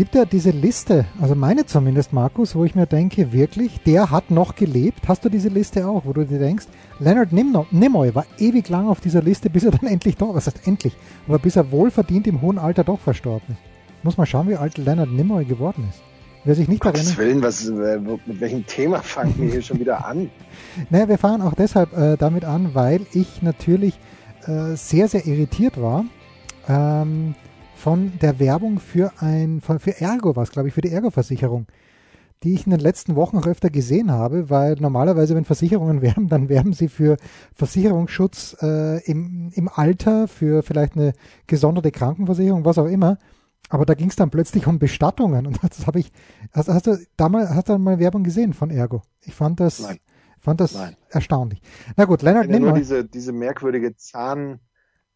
[0.00, 4.30] Gibt ja diese Liste, also meine zumindest, Markus, wo ich mir denke, wirklich, der hat
[4.30, 5.00] noch gelebt.
[5.06, 6.64] Hast du diese Liste auch, wo du dir denkst,
[7.00, 10.66] Leonard Nimoy war ewig lang auf dieser Liste, bis er dann endlich doch, was heißt
[10.66, 10.96] endlich,
[11.28, 14.02] aber bis er wohlverdient im hohen Alter doch verstorben ist.
[14.02, 16.00] Muss mal schauen, wie alt Leonard Nimoy geworden ist.
[16.46, 17.18] Wer sich nicht Gottes erinnert.
[17.18, 20.30] Willen, was, äh, mit welchem Thema fangen wir hier schon wieder an?
[20.88, 24.00] Naja, wir fangen auch deshalb äh, damit an, weil ich natürlich
[24.46, 26.06] äh, sehr, sehr irritiert war
[26.68, 27.34] ähm,
[27.80, 31.66] von der Werbung für ein, von, für Ergo was, glaube ich, für die Ergo-Versicherung,
[32.42, 36.28] die ich in den letzten Wochen auch öfter gesehen habe, weil normalerweise, wenn Versicherungen werben,
[36.28, 37.16] dann werben sie für
[37.54, 41.12] Versicherungsschutz äh, im, im Alter, für vielleicht eine
[41.46, 43.18] gesonderte Krankenversicherung, was auch immer.
[43.70, 46.12] Aber da ging es dann plötzlich um Bestattungen und das habe ich.
[46.52, 49.02] Hast, hast du damals hast du mal Werbung gesehen von Ergo?
[49.22, 49.98] Ich fand das, Nein.
[50.38, 50.96] fand das Nein.
[51.08, 51.62] erstaunlich.
[51.96, 52.72] Na gut, Leonard Ja, nur Nimoy.
[52.72, 54.60] diese, diese merkwürdige Zahn,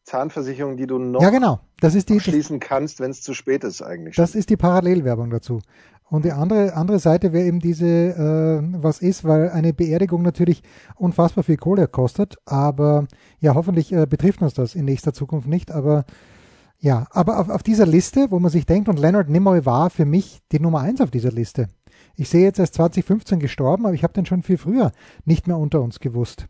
[0.05, 1.61] Zahnversicherung, die du noch Ja, genau.
[1.81, 4.17] Das ist die, schließen kannst, wenn es zu spät ist eigentlich.
[4.17, 5.61] das ist die Parallelwerbung dazu.
[6.11, 10.63] Und die andere, andere Seite wäre eben diese, äh, was ist, weil eine Beerdigung natürlich
[10.97, 13.07] unfassbar viel Kohle kostet, aber
[13.41, 16.05] ja, hoffentlich äh, betrifft uns das in nächster Zukunft nicht, aber
[16.79, 20.05] ja, aber auf, auf dieser Liste, wo man sich denkt, und Leonard Nimoy war für
[20.05, 21.69] mich die Nummer eins auf dieser Liste.
[22.15, 24.93] Ich sehe jetzt erst 2015 gestorben, aber ich habe den schon viel früher
[25.25, 26.47] nicht mehr unter uns gewusst.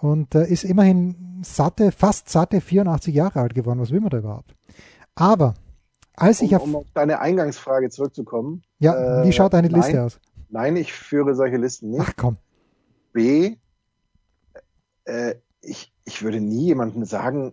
[0.00, 3.80] Und äh, ist immerhin satte, fast satte 84 Jahre alt geworden.
[3.80, 4.54] Was will man da überhaupt?
[5.16, 5.54] Aber
[6.14, 8.62] als ich um, auf, um auf deine Eingangsfrage zurückzukommen.
[8.78, 10.20] ja, äh, wie schaut deine nein, Liste aus?
[10.50, 12.00] Nein, ich führe solche Listen nicht.
[12.00, 12.36] Ach komm,
[13.12, 13.56] B,
[15.04, 17.52] äh, ich, ich würde nie jemandem sagen,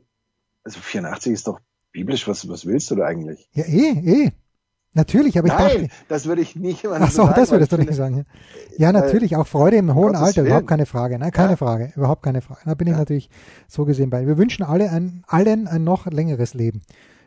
[0.63, 1.59] also 84 ist doch
[1.91, 3.49] biblisch, was, was willst du da eigentlich?
[3.53, 4.31] ja eh, eh,
[4.95, 7.33] natürlich, aber ich Nein, dachte, das würde ich nie jemandem ach so, sagen.
[7.35, 8.25] das würdest du ich nicht sagen.
[8.77, 10.67] Ja, ja natürlich, auch Freude im hohen Gottes Alter, überhaupt Willen.
[10.67, 11.57] keine Frage, nein, keine Ja.
[11.57, 12.61] Frage, überhaupt keine Frage.
[12.65, 12.99] Da bin ich Ja.
[12.99, 13.29] natürlich
[13.67, 14.25] so gesehen bei.
[14.25, 16.81] Wir wünschen alle ein, allen ein noch längeres Leben,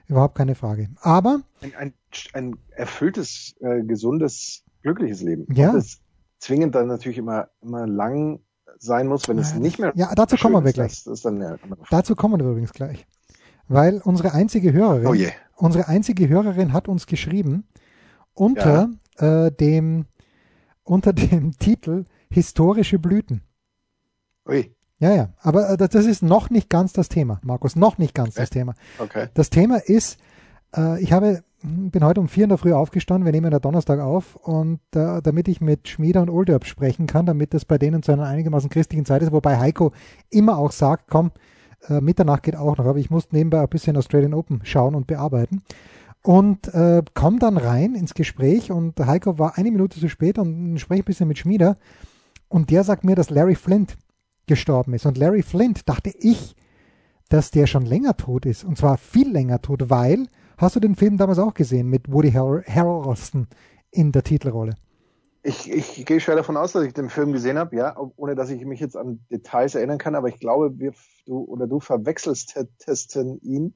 [0.08, 0.88] überhaupt keine Frage.
[1.00, 1.94] Aber Ein, ein,
[2.34, 5.46] ein erfülltes, äh, gesundes, glückliches Leben.
[5.52, 5.72] Ja.
[5.72, 5.98] Das
[6.38, 8.40] zwingend dann natürlich immer, immer lang
[8.78, 11.04] sein muss, wenn es nicht mehr ja, dazu kommen wir ist, gleich.
[11.04, 11.34] Das, das.
[11.90, 13.06] Dazu kommen wir übrigens gleich.
[13.68, 15.30] Weil unsere einzige Hörerin, Oh je.
[15.56, 17.64] unsere einzige Hörerin hat uns geschrieben
[18.34, 20.06] unter äh, dem
[20.84, 23.42] unter dem Titel Historische Blüten.
[24.48, 27.98] Ui, Ja, ja, aber äh, das das ist noch nicht ganz das Thema, Markus, noch
[27.98, 28.58] nicht ganz das Okay.
[28.60, 28.74] Thema.
[28.98, 29.28] okay.
[29.34, 30.18] Das Thema ist,
[30.76, 34.00] äh, ich habe, bin heute um vier in der Früh aufgestanden, wir nehmen ja Donnerstag
[34.00, 38.02] auf und äh, damit ich mit Schmieder und Olderb sprechen kann, damit das bei denen
[38.02, 39.92] zu einer einigermaßen christlichen Zeit ist, wobei Heiko
[40.30, 41.32] immer auch sagt, komm,
[41.88, 45.06] äh, Mitternacht geht auch noch, aber ich muss nebenbei ein bisschen Australian Open schauen und
[45.06, 45.62] bearbeiten.
[46.22, 50.78] Und äh, komm dann rein ins Gespräch und Heiko war eine Minute zu spät und
[50.78, 51.76] spreche ein bisschen mit Schmieder
[52.48, 53.96] und der sagt mir, dass Larry Flint
[54.46, 55.06] gestorben ist.
[55.06, 56.56] Und Larry Flint dachte ich,
[57.28, 58.64] dass der schon länger tot ist.
[58.64, 62.32] Und zwar viel länger tot, weil, hast du den Film damals auch gesehen mit Woody
[62.32, 63.46] Har Harrelson
[63.90, 64.74] in der Titelrolle?
[65.42, 68.50] Ich, ich gehe schwer davon aus, dass ich den Film gesehen habe, ja, ohne dass
[68.50, 70.92] ich mich jetzt an Details erinnern kann, aber ich glaube, wir,
[71.26, 73.74] du oder du verwechselst testen ihn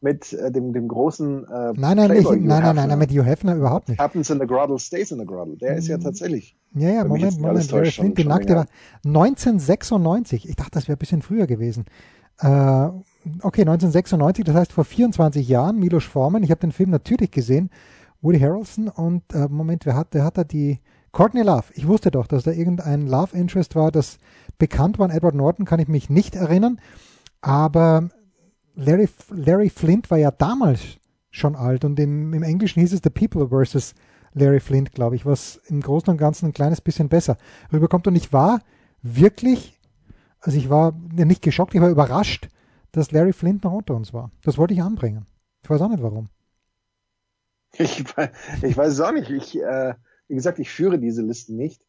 [0.00, 3.56] mit äh, dem, dem großen äh, Nein, nein, Playboy nein, nein, nein, mit Hugh Hefner
[3.56, 3.98] überhaupt nicht.
[3.98, 5.56] Happens in the Groddle, stays in the Groddle.
[5.56, 6.56] Der ist ja tatsächlich.
[6.74, 8.66] Ja, ja, Moment, Moment, täuscht, schon- die schon Nackte war
[9.04, 9.22] länger.
[9.22, 10.48] 1996.
[10.48, 11.86] Ich dachte, das wäre ein bisschen früher gewesen.
[12.40, 12.46] Äh,
[13.42, 16.42] okay, 1996, das heißt vor 24 Jahren, Milos Forman.
[16.44, 17.70] Ich habe den Film natürlich gesehen.
[18.20, 20.78] Woody Harrelson und, äh, Moment, wer hat, der hat da die,
[21.12, 21.64] Courtney Love.
[21.74, 24.18] Ich wusste doch, dass da irgendein Love Interest war, das
[24.58, 25.08] bekannt war.
[25.08, 26.80] An Edward Norton kann ich mich nicht erinnern.
[27.40, 28.08] Aber
[28.74, 30.80] Larry, Larry Flint war ja damals
[31.30, 33.94] schon alt und im, im Englischen hieß es The People versus
[34.34, 37.36] Larry Flint, glaube ich, was im Großen und Ganzen ein kleines bisschen besser
[37.72, 38.06] rüberkommt.
[38.06, 38.60] Und ich war
[39.02, 39.78] wirklich,
[40.40, 42.48] also ich war nicht geschockt, ich war überrascht,
[42.92, 44.30] dass Larry Flint noch unter uns war.
[44.42, 45.26] Das wollte ich anbringen.
[45.62, 46.28] Ich weiß auch nicht warum.
[47.72, 48.00] Ich,
[48.62, 49.30] ich weiß es auch nicht.
[49.30, 49.94] Ich, äh,
[50.28, 51.82] wie gesagt, ich führe diese Listen nicht.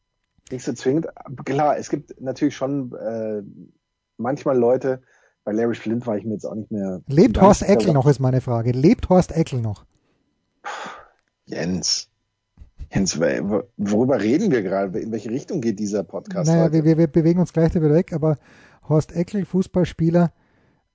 [0.51, 1.07] Nicht so zwingend.
[1.45, 3.44] Klar, es gibt natürlich schon äh,
[4.18, 5.01] manchmal Leute,
[5.44, 7.01] bei Larry Flint war ich mir jetzt auch nicht mehr.
[7.07, 8.71] Lebt Horst Eckel noch, ist meine Frage.
[8.71, 9.86] Lebt Horst Eckel noch?
[11.45, 12.09] Jens.
[12.91, 15.00] Jens, wo- worüber reden wir gerade?
[15.00, 18.13] In welche Richtung geht dieser Podcast naja, wir, wir, wir bewegen uns gleich wieder weg,
[18.13, 18.38] aber
[18.88, 20.31] Horst Eckel, Fußballspieler,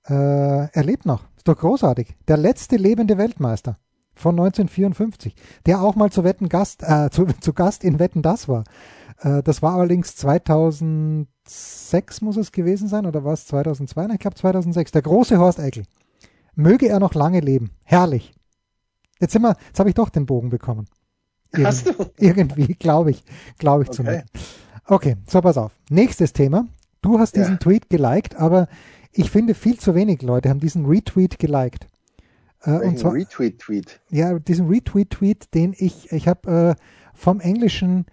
[0.07, 1.23] äh, er lebt noch.
[1.37, 2.15] Ist doch großartig.
[2.27, 3.79] Der letzte lebende Weltmeister.
[4.15, 5.35] Von 1954,
[5.65, 8.63] der auch mal zu Wetten Gast, äh, zu, zu Gast in Wetten das war.
[9.19, 14.01] Äh, das war allerdings 2006 muss es gewesen sein oder war es 2002?
[14.01, 14.91] Nein, ich glaube 2006.
[14.91, 15.83] Der große Horst Eckel.
[16.55, 17.71] Möge er noch lange leben.
[17.83, 18.33] Herrlich.
[19.19, 20.87] Jetzt sind wir, jetzt habe ich doch den Bogen bekommen.
[21.51, 21.93] Irgend, Hast du?
[22.17, 23.23] Irgendwie, glaube ich,
[23.57, 23.97] glaube ich okay.
[23.97, 24.29] zumindest.
[24.85, 25.71] Okay, so pass auf.
[25.89, 26.67] Nächstes Thema.
[27.01, 27.57] Du hast diesen ja.
[27.57, 28.67] Tweet geliked, aber
[29.11, 31.87] ich finde viel zu wenig Leute haben diesen Retweet geliked.
[32.61, 34.01] Äh, und zwar, Retweet-Tweet?
[34.09, 36.81] Ja, diesen Retweet-Tweet, den ich, ich habe äh,
[37.13, 38.05] vom Englischen,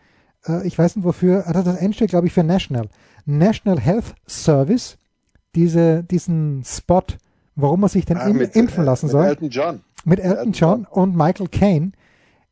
[0.46, 2.88] äh, ich weiß nicht wofür, also das N steht glaube ich für National,
[3.24, 4.98] National Health Service,
[5.54, 7.02] diese, diesen Spot,
[7.56, 9.22] warum man sich denn ah, mit, impfen lassen soll.
[9.22, 9.80] Mit Elton John.
[10.04, 11.92] Mit Elton, Elton John und Michael Caine.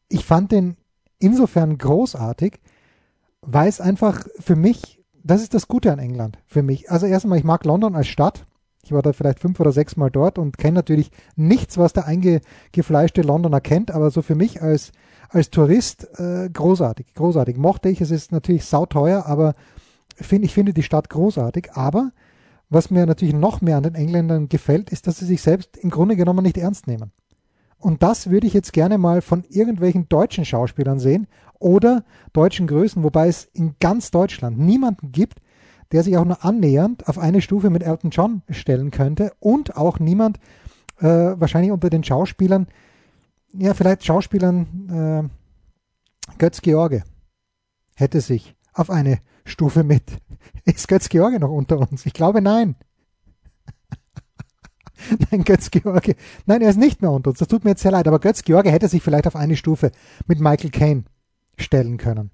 [0.09, 0.77] Ich fand den
[1.19, 2.61] insofern großartig,
[3.43, 6.91] weil es einfach für mich, das ist das Gute an England, für mich.
[6.91, 8.47] Also erstmal, ich mag London als Stadt.
[8.83, 12.07] Ich war da vielleicht fünf oder sechs Mal dort und kenne natürlich nichts, was der
[12.07, 14.93] eingefleischte Londoner kennt, aber so für mich als,
[15.29, 17.57] als Tourist äh, großartig, großartig.
[17.57, 19.55] Mochte ich, es ist natürlich sauteuer, aber
[20.17, 21.73] find, ich finde die Stadt großartig.
[21.75, 22.13] Aber
[22.71, 25.91] was mir natürlich noch mehr an den Engländern gefällt, ist, dass sie sich selbst im
[25.91, 27.13] Grunde genommen nicht ernst nehmen.
[27.79, 31.27] Und das würde ich jetzt gerne mal von irgendwelchen deutschen Schauspielern sehen
[31.59, 35.41] oder deutschen Größen, wobei es in ganz Deutschland niemanden gibt,
[35.93, 39.99] der sich auch nur annähernd auf eine Stufe mit Elton John stellen könnte und auch
[39.99, 40.39] niemand
[40.99, 42.69] äh, wahrscheinlich unter den Schauspielern,
[43.53, 45.31] ja vielleicht Schauspielern
[46.31, 47.03] äh, Götz George
[47.97, 50.05] hätte sich auf eine Stufe mit.
[50.65, 52.07] Ist Götz George noch unter uns?
[52.07, 52.77] Ich glaube nein.
[55.31, 56.15] Nein, Götz George.
[56.45, 57.39] Nein, er ist nicht mehr unter uns.
[57.39, 58.07] Das tut mir jetzt sehr leid.
[58.07, 59.93] Aber Götz George hätte sich vielleicht auf eine Stufe
[60.27, 61.05] mit Michael Caine
[61.57, 62.31] stellen können.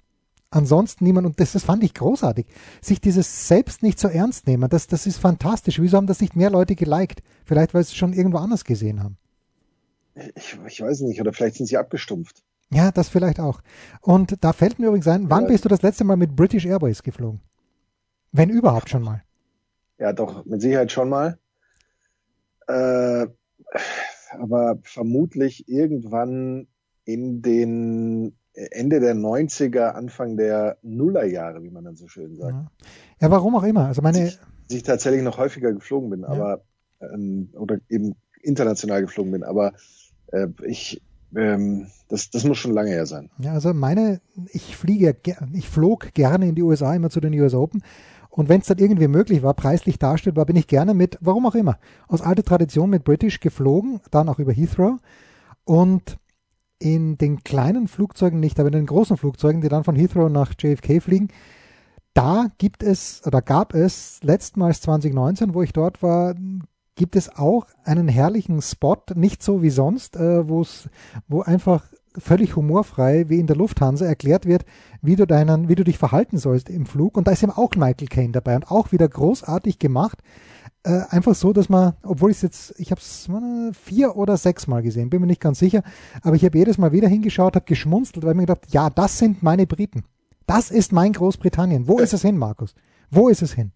[0.49, 2.45] Ansonsten niemand, und das, das fand ich großartig,
[2.81, 5.81] sich dieses selbst nicht so ernst nehmen, das, das ist fantastisch.
[5.81, 7.21] Wieso haben das nicht mehr Leute geliked?
[7.45, 9.17] Vielleicht, weil sie es schon irgendwo anders gesehen haben.
[10.35, 12.43] Ich, ich weiß nicht, oder vielleicht sind sie abgestumpft.
[12.71, 13.61] Ja, das vielleicht auch.
[14.01, 15.49] Und da fällt mir übrigens ein, wann ja.
[15.49, 17.41] bist du das letzte Mal mit British Airways geflogen?
[18.31, 19.23] Wenn überhaupt schon mal.
[19.99, 21.37] Ja, doch, mit Sicherheit schon mal.
[22.67, 23.27] Äh,
[24.31, 26.67] aber vermutlich irgendwann
[27.05, 28.36] in den
[28.71, 32.53] Ende der 90er, Anfang der Nullerjahre, wie man dann so schön sagt.
[32.53, 32.67] Ja,
[33.21, 33.85] ja warum auch immer.
[33.85, 34.25] Also meine.
[34.25, 34.39] Dass
[34.69, 36.27] ich, tatsächlich noch häufiger geflogen bin, ja.
[36.27, 36.61] aber
[37.01, 39.73] ähm, oder eben international geflogen bin, aber
[40.31, 41.01] äh, ich
[41.35, 43.29] ähm, das, das muss schon lange her sein.
[43.39, 44.21] Ja, also meine,
[44.51, 45.15] ich fliege,
[45.53, 47.83] ich flog gerne in die USA, immer zu den US Open
[48.37, 51.55] und wenn es dann irgendwie möglich war, preislich darstellbar, bin ich gerne mit, warum auch
[51.55, 54.99] immer, aus alter Tradition mit British geflogen, dann auch über Heathrow.
[55.63, 56.17] Und
[56.79, 60.53] in den kleinen Flugzeugen nicht, aber in den großen Flugzeugen, die dann von Heathrow nach
[60.57, 61.29] JFK fliegen,
[62.13, 66.35] da gibt es oder gab es letztmals 2019, wo ich dort war,
[66.95, 71.83] gibt es auch einen herrlichen Spot, nicht so wie sonst, äh, wo einfach
[72.17, 74.65] völlig humorfrei, wie in der Lufthansa, erklärt wird,
[75.01, 77.17] wie du deinen, wie du dich verhalten sollst im Flug.
[77.17, 80.19] Und da ist eben auch Michael Caine dabei und auch wieder großartig gemacht.
[80.83, 83.29] Äh, einfach so, dass man, obwohl ich es jetzt, ich habe es
[83.83, 85.83] vier oder sechs Mal gesehen, bin mir nicht ganz sicher,
[86.21, 89.43] aber ich habe jedes Mal wieder hingeschaut, habe geschmunzelt, weil mir gedacht, ja, das sind
[89.43, 90.03] meine Briten.
[90.45, 91.87] Das ist mein Großbritannien.
[91.87, 92.73] Wo ist es hin, Markus?
[93.11, 93.71] Wo ist es hin?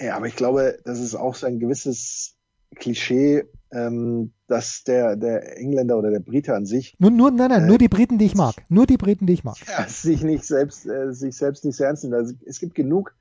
[0.00, 2.34] Ja, aber ich glaube, das ist auch so ein gewisses
[2.76, 6.96] Klischee, ähm, dass der, der Engländer oder der Brite an sich.
[6.98, 8.54] Nur, nur, nein, nein, äh, nur die Briten, die ich mag.
[8.68, 9.56] Nur die Briten, die ich mag.
[9.66, 12.14] Ja, sich nicht selbst, äh, sich selbst nicht sehr ernst nimmt.
[12.14, 13.14] Also, es gibt genug,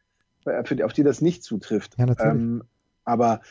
[0.46, 1.96] äh, für, auf die das nicht zutrifft.
[1.98, 2.34] Ja, natürlich.
[2.34, 2.64] Ähm,
[3.04, 3.42] aber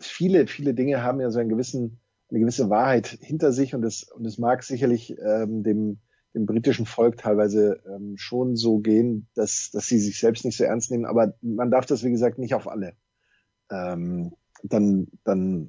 [0.00, 1.98] viele, viele Dinge haben ja so einen gewissen,
[2.30, 5.98] eine gewisse Wahrheit hinter sich und es, und es mag sicherlich ähm, dem,
[6.34, 10.64] dem britischen Volk teilweise ähm, schon so gehen, dass, dass sie sich selbst nicht so
[10.64, 12.94] ernst nehmen, aber man darf das, wie gesagt, nicht auf alle
[13.70, 14.32] ähm,
[14.62, 15.68] dann, dann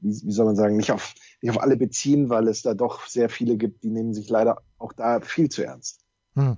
[0.00, 3.06] wie, wie soll man sagen, nicht auf, nicht auf alle beziehen, weil es da doch
[3.06, 6.00] sehr viele gibt, die nehmen sich leider auch da viel zu ernst.
[6.34, 6.56] Hm.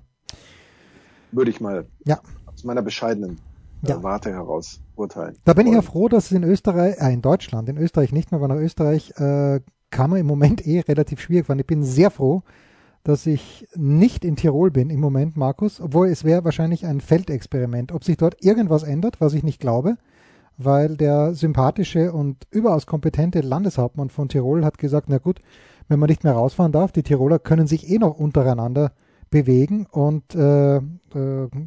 [1.31, 2.21] Würde ich mal ja.
[2.45, 3.39] aus meiner bescheidenen
[3.83, 4.03] äh, ja.
[4.03, 5.37] Warte heraus urteilen.
[5.45, 8.31] Da bin ich ja froh, dass es in Österreich, äh, in Deutschland, in Österreich nicht
[8.31, 11.59] mehr, weil nach Österreich äh, kann man im Moment eh relativ schwierig fahren.
[11.59, 12.43] Ich bin sehr froh,
[13.03, 17.91] dass ich nicht in Tirol bin im Moment, Markus, obwohl es wäre wahrscheinlich ein Feldexperiment.
[17.91, 19.97] Ob sich dort irgendwas ändert, was ich nicht glaube,
[20.57, 25.39] weil der sympathische und überaus kompetente Landeshauptmann von Tirol hat gesagt, na gut,
[25.87, 28.93] wenn man nicht mehr rausfahren darf, die Tiroler können sich eh noch untereinander
[29.29, 30.81] bewegen und äh, äh,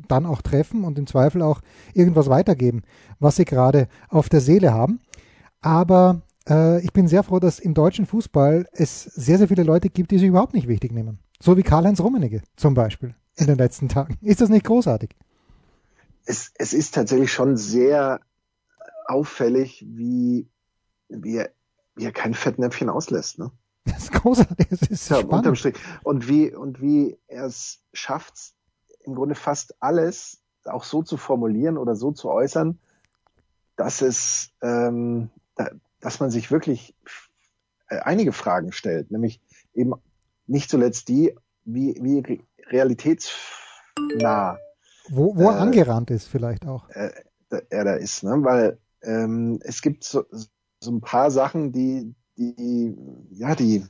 [0.09, 1.61] dann auch treffen und im Zweifel auch
[1.95, 2.83] irgendwas weitergeben,
[3.19, 5.01] was sie gerade auf der Seele haben.
[5.61, 9.89] Aber äh, ich bin sehr froh, dass im deutschen Fußball es sehr, sehr viele Leute
[9.89, 11.19] gibt, die sich überhaupt nicht wichtig nehmen.
[11.43, 14.17] So wie Karl-Heinz Rummenigge zum Beispiel in den letzten Tagen.
[14.23, 15.11] Ist das nicht großartig?
[16.25, 18.21] Es, es ist tatsächlich schon sehr
[19.09, 20.49] auffällig, wie,
[21.09, 21.47] wie
[21.97, 23.51] wie er kein Fettnäpfchen auslässt, ne?
[23.85, 25.77] Das ist großartig, das ist ja, unterm Strich.
[26.03, 28.53] Und wie, und wie er es schafft,
[29.05, 32.79] im Grunde fast alles auch so zu formulieren oder so zu äußern,
[33.77, 35.71] dass es, ähm, da,
[36.01, 36.95] dass man sich wirklich
[37.89, 39.41] äh, einige Fragen stellt, nämlich
[39.73, 39.93] eben
[40.49, 44.59] nicht zuletzt die, wie, wie realitätsnah.
[45.09, 46.91] Wo, wo er äh, angerannt ist vielleicht auch.
[46.91, 47.13] Äh,
[47.71, 48.37] er da ist, ne?
[48.43, 50.25] weil ähm, es gibt so,
[50.81, 52.97] so ein paar Sachen, die, die,
[53.31, 53.85] ja, die,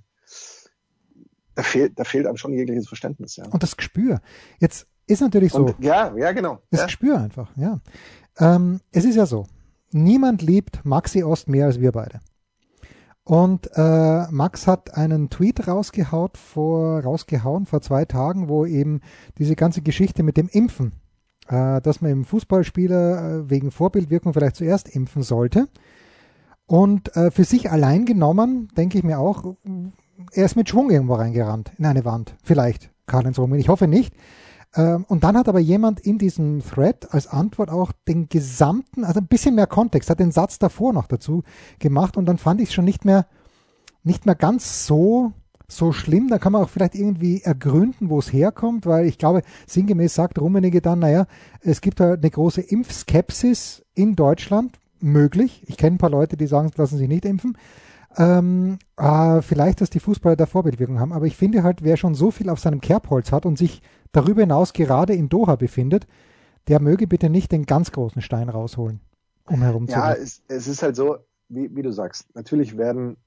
[1.54, 3.46] da fehlt, da fehlt einem schon jegliches Verständnis, ja.
[3.48, 4.20] Und das Gespür.
[4.60, 5.64] Jetzt ist natürlich so.
[5.64, 6.60] Und, ja, ja, genau.
[6.70, 6.86] Das ja.
[6.86, 7.80] Gespür einfach, ja.
[8.38, 9.46] Ähm, es ist ja so.
[9.92, 12.20] Niemand liebt Maxi Ost mehr als wir beide.
[13.24, 19.00] Und äh, Max hat einen Tweet rausgehaut vor, rausgehauen vor zwei Tagen, wo eben
[19.38, 20.92] diese ganze Geschichte mit dem Impfen,
[21.80, 25.68] dass man im Fußballspieler äh, wegen Vorbildwirkung vielleicht zuerst impfen sollte.
[26.66, 29.54] Und äh, für sich allein genommen, denke ich mir auch,
[30.32, 32.34] er ist mit Schwung irgendwo reingerannt in eine Wand.
[32.42, 33.58] Vielleicht, Karl-Heinz Roman.
[33.58, 34.14] Ich hoffe nicht.
[34.74, 39.20] Ähm, und dann hat aber jemand in diesem Thread als Antwort auch den gesamten, also
[39.20, 41.42] ein bisschen mehr Kontext, hat den Satz davor noch dazu
[41.78, 43.26] gemacht und dann fand ich es schon nicht mehr,
[44.02, 45.32] nicht mehr ganz so,
[45.68, 46.28] so schlimm.
[46.28, 50.38] Da kann man auch vielleicht irgendwie ergründen, wo es herkommt, weil ich glaube, sinngemäß sagt
[50.38, 51.26] Rummenigge dann, naja,
[51.60, 55.62] es gibt halt eine große Impfskepsis in Deutschland, möglich.
[55.66, 57.56] Ich kenne ein paar Leute, die sagen, lassen sich nicht impfen.
[58.16, 62.14] Ähm, äh, vielleicht, dass die Fußballer da Vorbildwirkung haben, aber ich finde halt, wer schon
[62.14, 63.82] so viel auf seinem Kerbholz hat und sich
[64.12, 66.06] darüber hinaus gerade in Doha befindet,
[66.68, 69.00] der möge bitte nicht den ganz großen Stein rausholen,
[69.46, 71.18] um herum Ja, es, es, ist halt so,
[71.50, 73.18] wie, wie du sagst, natürlich werden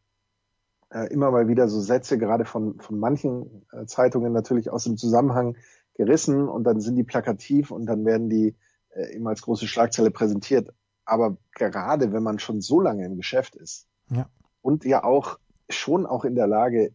[0.92, 4.98] äh, immer mal wieder so Sätze, gerade von, von manchen äh, Zeitungen natürlich aus dem
[4.98, 5.56] Zusammenhang
[5.96, 8.56] gerissen und dann sind die plakativ und dann werden die
[8.90, 10.74] äh, immer als große Schlagzeile präsentiert.
[11.06, 14.30] Aber gerade wenn man schon so lange im Geschäft ist ja.
[14.62, 16.94] und ja auch schon auch in der Lage,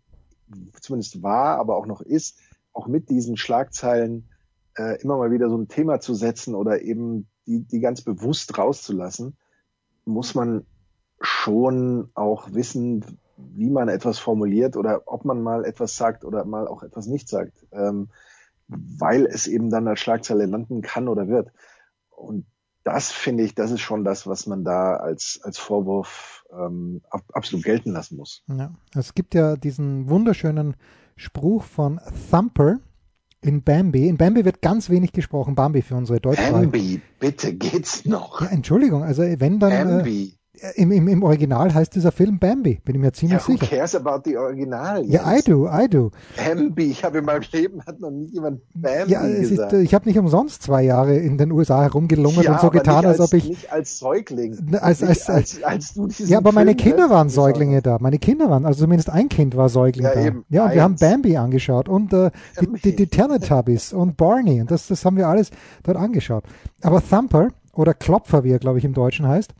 [0.80, 2.38] zumindest war, aber auch noch ist,
[2.72, 4.28] auch mit diesen Schlagzeilen
[4.76, 8.56] äh, immer mal wieder so ein Thema zu setzen oder eben die, die ganz bewusst
[8.58, 9.36] rauszulassen,
[10.04, 10.66] muss man
[11.20, 16.68] schon auch wissen, wie man etwas formuliert oder ob man mal etwas sagt oder mal
[16.68, 18.08] auch etwas nicht sagt, ähm,
[18.68, 21.50] weil es eben dann als Schlagzeile landen kann oder wird.
[22.10, 22.46] Und
[22.84, 27.00] das finde ich, das ist schon das, was man da als, als Vorwurf ähm,
[27.32, 28.42] absolut gelten lassen muss.
[28.46, 30.76] Ja, es gibt ja diesen wunderschönen
[31.16, 32.00] Spruch von
[32.30, 32.78] Thumper
[33.40, 34.08] in Bambi.
[34.08, 36.52] In Bambi wird ganz wenig gesprochen, Bambi für unsere Deutschen.
[36.52, 38.42] Bambi, bitte geht's noch.
[38.42, 39.72] Ja, Entschuldigung, also wenn dann.
[39.72, 40.38] Äh, Bambi.
[40.60, 43.52] Äh, im, im, Im Original heißt dieser Film Bambi, bin ich mir ziemlich ja, who
[43.52, 43.66] sicher.
[43.66, 45.04] Who cares about the Original?
[45.04, 46.12] Ja, I do, I do.
[46.36, 49.72] Bambi, ich habe in meinem Leben hat noch nie jemand Bambi ja, gesagt.
[49.72, 53.04] Ist, ich habe nicht umsonst zwei Jahre in den USA herumgelungert ja, und so getan,
[53.04, 56.50] als, als, ob ich nicht als Säugling, als, als, als, als du diesen Ja, aber
[56.52, 57.98] Film meine Kinder waren Säuglinge da.
[58.00, 60.24] Meine Kinder waren, also zumindest ein Kind war Säugling ja, da.
[60.24, 60.44] Eben.
[60.50, 60.76] Ja, und Eins.
[60.76, 62.30] wir haben Bambi angeschaut und äh,
[62.60, 65.50] die, die, die Teletubbies und Barney und das, das haben wir alles
[65.82, 66.44] dort angeschaut.
[66.82, 69.52] Aber Thumper oder Klopfer, wie er glaube ich im Deutschen heißt,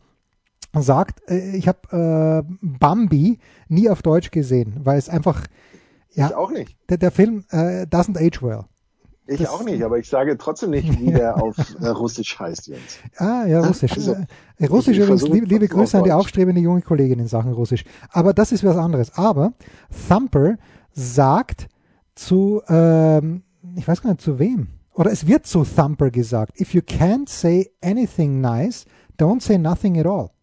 [0.83, 3.39] sagt, äh, ich habe äh, Bambi
[3.69, 5.47] nie auf Deutsch gesehen, weil es einfach
[6.15, 6.77] ja ich auch nicht.
[6.89, 8.65] Der, der Film äh, doesn't age well.
[9.27, 12.67] Ich das, auch nicht, aber ich sage trotzdem nicht, wie der auf äh, Russisch heißt,
[12.67, 12.99] Jens.
[13.17, 13.93] Ah, ja, Russisch.
[13.93, 14.17] Also,
[14.59, 17.85] äh, Russisch übrigens, liebe, liebe Grüße an die aufstrebende junge Kollegin in Sachen Russisch.
[18.11, 19.17] Aber das ist was anderes.
[19.17, 19.55] Aber
[20.09, 20.57] Thumper
[20.93, 21.69] sagt
[22.15, 23.43] zu, ähm,
[23.77, 27.29] ich weiß gar nicht zu wem, oder es wird zu Thumper gesagt, if you can't
[27.29, 28.85] say anything nice,
[29.19, 30.34] don't say nothing at all.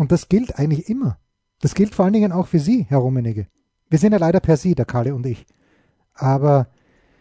[0.00, 1.18] Und das gilt eigentlich immer.
[1.60, 3.48] Das gilt vor allen Dingen auch für Sie, Herr Rummenigge.
[3.90, 5.44] Wir sind ja leider per Sie, der Kalle und ich.
[6.14, 6.68] Aber.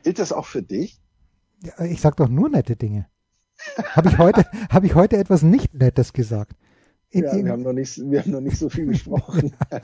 [0.04, 1.02] Gilt das auch für dich?
[1.62, 3.08] Ja, ich sage doch nur nette Dinge.
[3.84, 6.56] Habe ich, heute, hab ich heute etwas nicht Nettes gesagt?
[7.10, 9.52] In, ja, in, wir, haben noch nicht, wir haben noch nicht so viel gesprochen.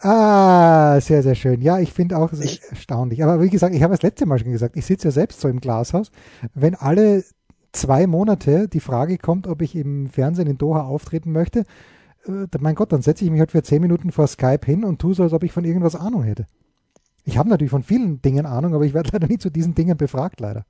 [0.00, 1.60] ah, sehr, sehr schön.
[1.60, 3.24] Ja, ich finde auch ich, erstaunlich.
[3.24, 5.48] Aber wie gesagt, ich habe das letzte Mal schon gesagt, ich sitze ja selbst so
[5.48, 6.12] im Glashaus.
[6.54, 7.24] Wenn alle
[7.74, 11.64] zwei Monate die Frage kommt, ob ich im Fernsehen in Doha auftreten möchte,
[12.26, 15.00] äh, mein Gott, dann setze ich mich halt für zehn Minuten vor Skype hin und
[15.00, 16.46] tue so, als ob ich von irgendwas Ahnung hätte.
[17.24, 19.96] Ich habe natürlich von vielen Dingen Ahnung, aber ich werde leider nie zu diesen Dingen
[19.96, 20.64] befragt, leider.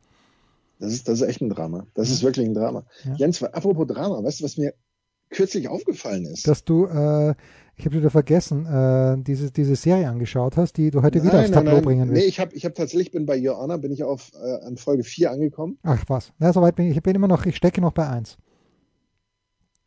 [0.78, 1.86] Das ist, das ist echt ein Drama.
[1.94, 2.84] Das ist wirklich ein Drama.
[3.04, 3.14] Ja.
[3.14, 4.74] Jens, apropos Drama, weißt du, was mir
[5.30, 6.46] kürzlich aufgefallen ist?
[6.48, 7.34] Dass du, äh,
[7.76, 11.40] ich habe wieder vergessen, äh, diese, diese Serie angeschaut hast, die du heute nein, wieder
[11.40, 12.22] aufs Tableau bringen willst.
[12.22, 15.02] Nee, ich habe ich hab tatsächlich, bin bei Honor, bin ich auf äh, an Folge
[15.02, 15.78] 4 angekommen.
[15.82, 18.38] Ach was, ja, soweit bin ich, ich bin immer noch, ich stecke noch bei 1.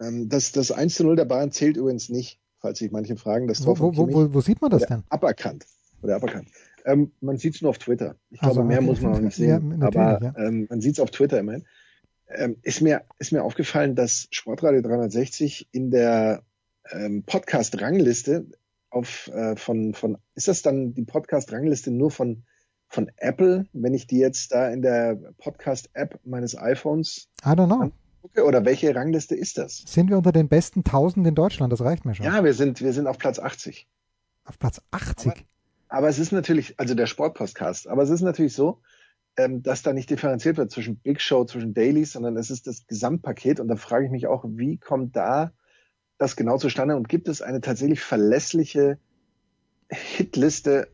[0.02, 3.48] Ähm, das, das 1 zu 0 der Bayern zählt übrigens nicht, falls sich manche fragen.
[3.48, 5.04] Das Tor wo, wo, wo, wo, sieht man das denn?
[5.10, 5.66] Aberkannt.
[6.02, 6.50] Oder aberkannt.
[6.86, 8.16] Ähm, man sieht es nur auf Twitter.
[8.30, 8.86] Ich glaube, mehr okay.
[8.86, 9.78] muss man auch nicht sehen.
[9.80, 10.34] Ja, aber ja.
[10.38, 11.66] ähm, man sieht es auf Twitter immerhin.
[12.30, 16.44] Ähm, ist, mir, ist mir aufgefallen, dass Sportradio 360 in der
[16.92, 18.48] ähm, Podcast-Rangliste
[18.90, 22.44] auf äh, von von ist das dann die Podcast-Rangliste nur von
[22.88, 27.92] von Apple, wenn ich die jetzt da in der Podcast-App meines iPhones I don't know.
[28.22, 28.46] gucke?
[28.46, 29.84] Oder welche Rangliste ist das?
[29.86, 31.74] Sind wir unter den besten 1000 in Deutschland?
[31.74, 32.26] Das reicht mir schon.
[32.26, 33.88] Ja, wir sind wir sind auf Platz 80.
[34.46, 35.46] Auf Platz 80.
[35.90, 38.82] Aber es ist natürlich, also der Sportpodcast, aber es ist natürlich so,
[39.38, 42.88] ähm, dass da nicht differenziert wird zwischen Big Show, zwischen Dailies, sondern es ist das
[42.88, 43.60] Gesamtpaket.
[43.60, 45.52] Und da frage ich mich auch, wie kommt da
[46.18, 48.98] das genau zustande und gibt es eine tatsächlich verlässliche
[49.90, 50.88] Hitliste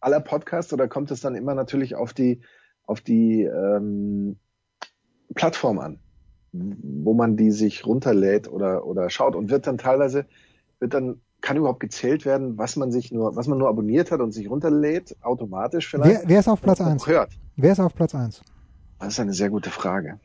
[0.00, 2.40] aller Podcasts oder kommt es dann immer natürlich auf die
[2.84, 4.36] auf die ähm,
[5.34, 5.98] Plattform an,
[6.52, 10.26] wo man die sich runterlädt oder oder schaut und wird dann teilweise
[10.78, 14.20] wird dann kann überhaupt gezählt werden, was man sich nur was man nur abonniert hat
[14.20, 16.22] und sich runterlädt automatisch vielleicht.
[16.22, 17.06] Wer, wer ist auf Platz und 1?
[17.06, 17.32] Hört.
[17.56, 18.42] Wer ist auf Platz 1?
[18.98, 20.18] Das ist eine sehr gute Frage.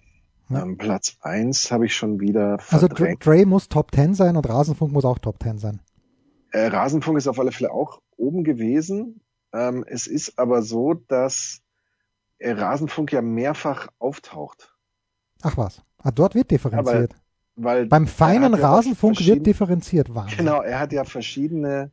[0.51, 0.63] Ja.
[0.63, 3.25] Ähm, Platz eins habe ich schon wieder Also Dre, verdrängt.
[3.25, 5.81] Dre muss Top 10 sein und Rasenfunk muss auch Top 10 sein.
[6.51, 9.21] Äh, Rasenfunk ist auf alle Fälle auch oben gewesen.
[9.53, 11.61] Ähm, es ist aber so, dass
[12.39, 14.75] äh, Rasenfunk ja mehrfach auftaucht.
[15.41, 15.81] Ach was.
[15.97, 17.15] Ah, dort wird differenziert.
[17.55, 20.13] Weil Beim feinen ja Rasenfunk wird differenziert.
[20.13, 20.37] Wahnsinn.
[20.37, 21.91] Genau, er hat ja verschiedene,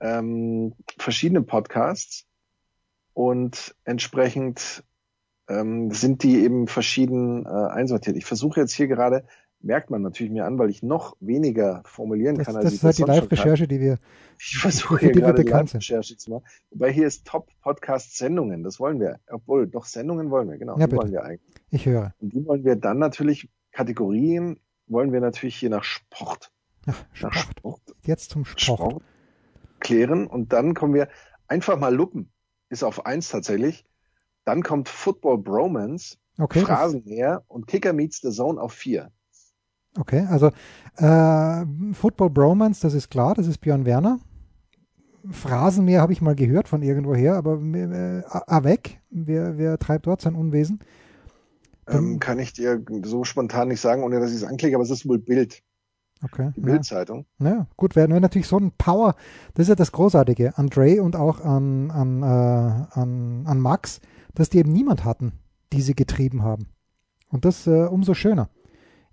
[0.00, 2.26] ähm, verschiedene Podcasts
[3.14, 4.84] und entsprechend
[5.60, 8.16] ähm, sind die eben verschieden äh, einsortiert.
[8.16, 9.24] Ich versuche jetzt hier gerade,
[9.60, 12.78] merkt man natürlich mir an, weil ich noch weniger formulieren Das, kann, als das ich
[12.80, 13.02] ist halt die.
[13.02, 13.98] Live-Recherche, die wir.
[14.38, 15.42] Ich versuche hier die gerade.
[15.42, 16.44] Live-Recherche zu machen.
[16.70, 18.62] Wobei hier ist Top-Podcast-Sendungen.
[18.64, 19.20] Das wollen wir.
[19.30, 20.58] Obwohl, doch Sendungen wollen wir.
[20.58, 21.02] Genau, Ja, die bitte.
[21.02, 21.54] wollen wir eigentlich.
[21.70, 22.12] Ich höre.
[22.18, 26.50] Und die wollen wir dann natürlich, Kategorien wollen wir natürlich hier nach Sport.
[26.86, 27.80] Ach, Nach Sport.
[28.04, 28.60] Jetzt zum Sport.
[28.80, 29.02] Sport
[29.78, 30.26] klären.
[30.26, 31.08] Und dann kommen wir
[31.46, 32.32] einfach mal Luppen.
[32.68, 33.84] Ist auf eins tatsächlich.
[34.44, 39.10] Dann kommt Football Bromance, Okay, Phrasenmäher und Kicker Meets the Zone auf vier.
[39.98, 40.50] okay, also
[40.96, 44.18] äh, Football Bromance, das ist klar, das ist Björn Werner.
[45.30, 50.34] Phrasenmäher habe ich mal gehört von irgendwoher, aber äh, avec, wer, wer treibt dort sein
[50.34, 50.80] Unwesen?
[51.88, 54.90] Ähm, kann ich dir so spontan nicht sagen, ohne dass ich es anklicke, aber es
[54.90, 55.62] ist wohl Bild,
[56.24, 56.52] Okay.
[56.56, 56.64] die Ja.
[56.64, 57.26] Bildzeitung.
[57.40, 59.16] Ja, gut, werden wir natürlich so ein Power,
[59.54, 64.00] das ist ja das Großartige an Dre und auch an, an, äh, an, an Max,
[64.34, 65.32] dass die eben niemand hatten,
[65.72, 66.66] die sie getrieben haben.
[67.28, 68.50] Und das äh, umso schöner.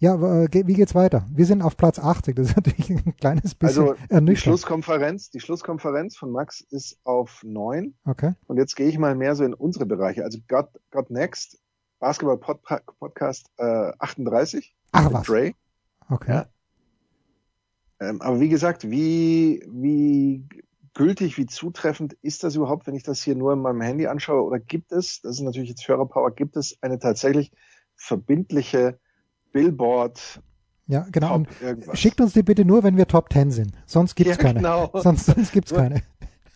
[0.01, 1.27] Ja, äh, wie geht's weiter?
[1.33, 4.59] Wir sind auf Platz 80, das ist natürlich ein kleines bisschen Also die ernüchternd.
[4.59, 7.95] Schlusskonferenz, die Schlusskonferenz von Max ist auf neun.
[8.05, 10.23] Okay, Und jetzt gehe ich mal mehr so in unsere Bereiche.
[10.23, 11.59] Also God, God Next,
[11.99, 12.61] Basketball Pod
[12.99, 15.53] Podcast äh, 38 ach was, Dre.
[16.09, 16.31] okay.
[16.31, 16.45] Ja.
[17.99, 20.47] Ähm, aber wie gesagt, wie, wie
[20.93, 24.43] gültig, wie zutreffend ist das überhaupt, wenn ich das hier nur in meinem Handy anschaue?
[24.43, 27.51] Oder gibt es, das ist natürlich jetzt Hörerpower, gibt es eine tatsächlich
[27.95, 28.99] verbindliche
[29.51, 30.41] Billboard
[30.87, 31.43] Ja, genau.
[31.93, 33.71] Schickt uns die bitte nur, wenn wir Top 10 sind.
[33.85, 34.59] Sonst gibt's Ja, keine.
[34.59, 34.89] genau.
[35.01, 36.01] Sonst, sonst gibt's Nur- keine.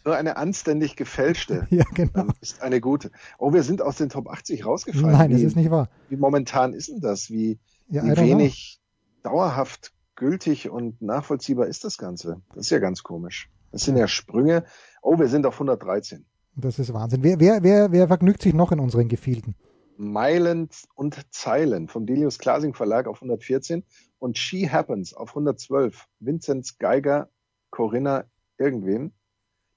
[0.05, 2.25] Nur eine anständig gefälschte Ja, genau.
[2.41, 3.09] ist eine gute.
[3.37, 5.11] Oh, wir sind aus den Top 80 rausgefallen.
[5.17, 5.87] Nein, wie, das ist nicht wahr.
[6.09, 7.29] wie momentan ist denn das?
[7.29, 8.23] Wie, Ja, wie don't know.
[8.39, 8.81] wenig
[9.23, 12.41] dauerhaft gültig und nachvollziehbar ist das Ganze?
[12.53, 13.49] Das ist ja ganz komisch.
[13.73, 14.65] Das sind ja Sprünge.
[15.01, 16.25] Oh, wir sind auf 113.
[16.55, 17.23] Das ist Wahnsinn.
[17.23, 19.55] Wer, wer, wer, wer vergnügt sich noch in unseren Gefilden?
[19.97, 23.83] Meilen und Zeilen vom Delius Glasing Verlag auf 114
[24.19, 26.05] und She Happens auf 112.
[26.19, 27.29] Vinzenz Geiger,
[27.71, 28.25] Corinna,
[28.59, 29.11] irgendwen.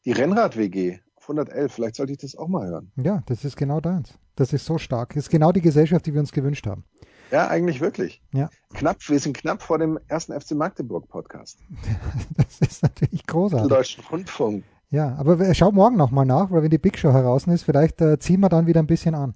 [0.05, 1.73] Die Rennrad-WG auf 111.
[1.73, 2.93] Vielleicht sollte ich das auch mal hören.
[3.03, 4.19] Ja, das ist genau deins.
[4.35, 5.15] Das ist so stark.
[5.15, 6.85] Das ist genau die Gesellschaft, die wir uns gewünscht haben.
[7.31, 8.23] Ja, eigentlich wirklich.
[8.33, 8.49] Ja.
[8.75, 11.59] Knapp, wir sind knapp vor dem ersten FC Magdeburg Podcast.
[12.37, 13.69] Das ist natürlich großartig.
[13.69, 14.65] Deutschen Rundfunk.
[14.91, 18.19] Ja, aber schau morgen nochmal nach, weil wenn die Big Show heraus ist, vielleicht äh,
[18.19, 19.35] ziehen wir dann wieder ein bisschen an.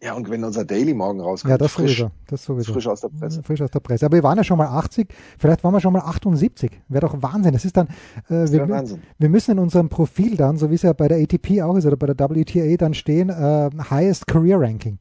[0.00, 2.10] Ja, und wenn unser Daily morgen rauskommt, Ja, das frisch, sowieso.
[2.26, 2.72] Das sowieso.
[2.74, 3.42] frisch aus der Presse.
[3.42, 4.04] Frisch aus der Presse.
[4.06, 6.70] Aber wir waren ja schon mal 80, vielleicht waren wir schon mal 78.
[6.88, 7.54] Wäre doch Wahnsinn.
[7.54, 7.92] Das ist dann, äh,
[8.28, 9.02] Das wir, Wahnsinn.
[9.18, 11.86] wir müssen in unserem Profil dann, so wie es ja bei der ATP auch ist
[11.86, 14.98] oder bei der WTA dann stehen, äh, Highest Career Ranking.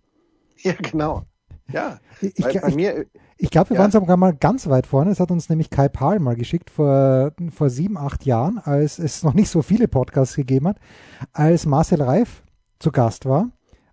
[0.62, 1.24] Ja, genau.
[1.74, 3.06] Ja, Ich, ich, bei ich, mir,
[3.38, 3.82] ich glaube, wir Ja.
[3.82, 5.10] waren sogar mal ganz weit vorne.
[5.12, 9.24] Das hat uns nämlich Kai Pahl mal geschickt vor, vor sieben, acht Jahren, als es
[9.24, 10.78] noch nicht so viele Podcasts gegeben hat,
[11.34, 12.44] als Marcel Reif
[12.80, 13.50] zu Gast war.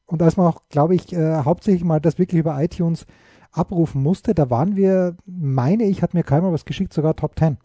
[0.06, 3.06] Und als man auch, glaube ich, äh, hauptsächlich mal das wirklich über iTunes
[3.52, 7.38] abrufen musste, da waren wir, meine ich, hat mir Kai mal was geschickt, sogar Top
[7.38, 7.58] 10.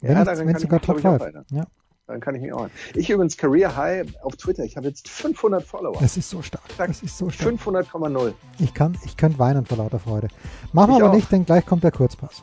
[0.00, 1.22] Ja, Wenn, daran nicht, wenn sogar Top glaub ich, auch 5.
[1.22, 1.44] erinnern.
[1.50, 1.64] Ja,
[2.06, 2.70] dann kann ich mich auch an.
[2.94, 4.64] Ich übrigens Career High auf Twitter.
[4.64, 5.96] Ich habe jetzt 500 Follower.
[6.00, 6.62] das ist so stark.
[6.76, 7.54] Das ist so stark.
[7.54, 8.34] 500,0.
[8.58, 10.28] Ich kann, ich könnte weinen vor lauter Freude.
[10.72, 11.14] Machen wir aber auch.
[11.14, 12.42] nicht, denn gleich kommt der Kurzpass.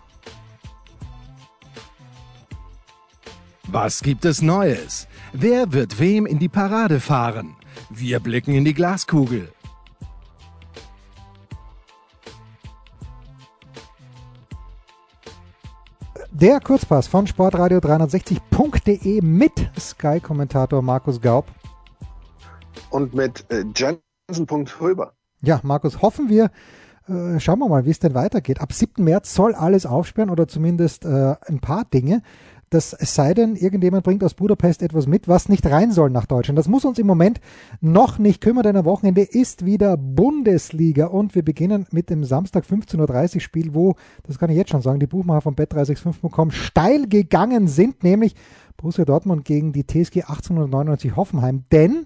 [3.68, 5.08] Was gibt es Neues?
[5.32, 7.56] Wer wird wem in die Parade fahren?
[7.90, 9.54] Wir blicken in die Glaskugel.
[16.34, 21.46] Der Kurzpass von sportradio360.de mit Sky-Kommentator Markus Gaub.
[22.90, 23.66] Und mit äh.
[25.42, 26.50] Ja, Markus, hoffen wir,
[27.08, 28.62] äh, schauen wir mal, wie es denn weitergeht.
[28.62, 29.04] Ab 7.
[29.04, 32.22] März soll alles aufsperren oder zumindest äh, ein paar Dinge.
[32.72, 36.26] Das es sei denn, irgendjemand bringt aus Budapest etwas mit, was nicht rein soll nach
[36.26, 36.58] Deutschland.
[36.58, 37.42] Das muss uns im Moment
[37.82, 42.64] noch nicht kümmern, denn am Wochenende ist wieder Bundesliga und wir beginnen mit dem Samstag
[42.64, 47.10] 15.30 Uhr Spiel, wo, das kann ich jetzt schon sagen, die Buchmacher von bet365.com steil
[47.10, 48.36] gegangen sind, nämlich
[48.78, 52.06] Borussia Dortmund gegen die TSG 1899 Hoffenheim, denn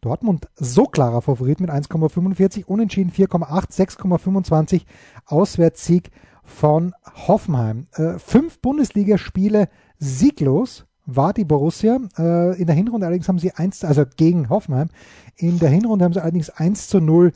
[0.00, 3.70] Dortmund so klarer Favorit mit 1,45, Unentschieden 4,8,
[4.00, 4.82] 6,25,
[5.26, 6.10] Auswärtssieg
[6.46, 6.94] von
[7.26, 7.86] Hoffenheim.
[7.94, 11.98] Äh, fünf Bundesligaspiele sieglos war die Borussia.
[12.18, 14.88] Äh, in der Hinrunde allerdings haben sie eins, also gegen Hoffenheim.
[15.36, 17.32] In der Hinrunde haben sie allerdings 1 zu 0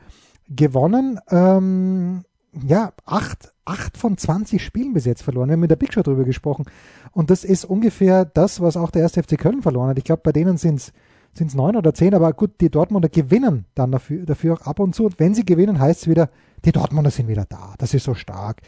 [0.48, 1.20] gewonnen.
[1.30, 2.24] Ähm,
[2.66, 5.48] ja, acht, acht von 20 Spielen bis jetzt verloren.
[5.48, 6.64] Wir haben mit der Big Show drüber gesprochen.
[7.12, 9.98] Und das ist ungefähr das, was auch der erste FC Köln verloren hat.
[9.98, 10.92] Ich glaube, bei denen sind es
[11.32, 14.80] sind es neun oder zehn, aber gut, die Dortmunder gewinnen dann dafür, dafür auch ab
[14.80, 15.04] und zu.
[15.06, 16.30] Und wenn sie gewinnen, heißt es wieder,
[16.64, 17.74] die Dortmunder sind wieder da.
[17.78, 18.60] Das ist so stark.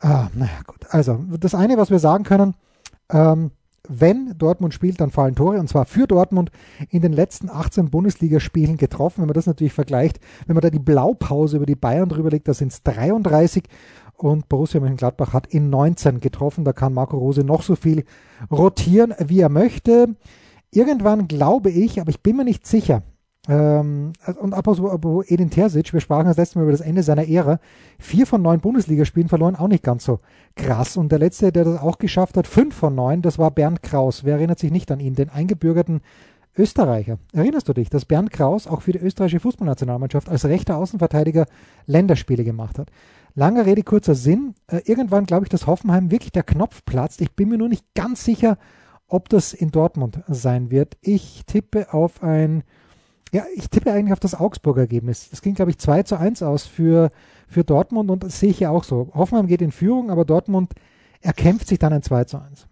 [0.00, 0.86] Ah, naja, gut.
[0.90, 2.54] Also, das eine, was wir sagen können,
[3.10, 3.50] ähm,
[3.86, 6.50] wenn Dortmund spielt, dann fallen Tore und zwar für Dortmund
[6.88, 9.20] in den letzten 18 Bundesligaspielen getroffen.
[9.20, 12.48] Wenn man das natürlich vergleicht, wenn man da die Blaupause über die Bayern drüber legt,
[12.48, 13.64] da sind es 33
[14.16, 16.64] und Borussia Mönchengladbach hat in 19 getroffen.
[16.64, 18.04] Da kann Marco Rose noch so viel
[18.50, 20.16] rotieren, wie er möchte.
[20.74, 23.02] Irgendwann glaube ich, aber ich bin mir nicht sicher,
[23.48, 27.60] ähm, und apropos Edin Terzic, wir sprachen das letzte Mal über das Ende seiner Ära.
[27.98, 30.20] Vier von neun Bundesligaspielen verloren, auch nicht ganz so
[30.56, 30.96] krass.
[30.96, 34.24] Und der letzte, der das auch geschafft hat, fünf von neun, das war Bernd Kraus.
[34.24, 35.14] Wer erinnert sich nicht an ihn?
[35.14, 36.00] Den eingebürgerten
[36.56, 37.18] Österreicher.
[37.32, 41.46] Erinnerst du dich, dass Bernd Kraus auch für die österreichische Fußballnationalmannschaft als rechter Außenverteidiger
[41.86, 42.90] Länderspiele gemacht hat?
[43.34, 44.54] Langer Rede, kurzer Sinn.
[44.68, 47.20] Äh, irgendwann glaube ich, dass Hoffenheim wirklich der Knopf platzt.
[47.20, 48.56] Ich bin mir nur nicht ganz sicher,
[49.08, 50.96] ob das in Dortmund sein wird.
[51.00, 52.64] Ich tippe auf ein
[53.34, 55.28] ja, ich tippe eigentlich auf das Augsburger Ergebnis.
[55.30, 57.10] Das ging, glaube ich, 2 zu 1 aus für,
[57.48, 59.10] für Dortmund und das sehe ich ja auch so.
[59.12, 60.72] Hoffenheim geht in Führung, aber Dortmund
[61.20, 62.68] erkämpft sich dann ein 2 zu 1.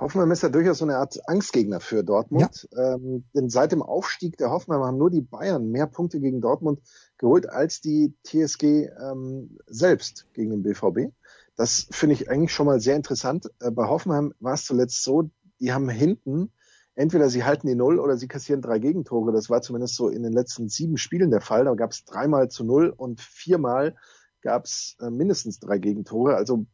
[0.00, 2.68] Hoffenheim ist ja durchaus so eine Art Angstgegner für Dortmund.
[2.72, 2.94] Ja.
[2.94, 6.80] Ähm, denn seit dem Aufstieg der Hoffenheim haben nur die Bayern mehr Punkte gegen Dortmund
[7.16, 11.12] geholt als die TSG ähm, selbst gegen den BVB.
[11.56, 13.50] Das finde ich eigentlich schon mal sehr interessant.
[13.60, 15.30] Äh, bei Hoffenheim war es zuletzt so,
[15.60, 16.52] die haben hinten
[16.98, 19.32] entweder sie halten die Null oder sie kassieren drei Gegentore.
[19.32, 21.64] Das war zumindest so in den letzten sieben Spielen der Fall.
[21.64, 23.94] Da gab es dreimal zu Null und viermal
[24.42, 26.34] gab es äh, mindestens drei Gegentore.
[26.34, 26.66] Also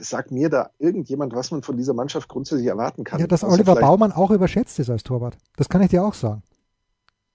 [0.00, 3.20] sagt mir da irgendjemand, was man von dieser Mannschaft grundsätzlich erwarten kann.
[3.20, 5.38] Ja, dass Oliver Baumann auch überschätzt ist als Torwart.
[5.56, 6.42] Das kann ich dir auch sagen.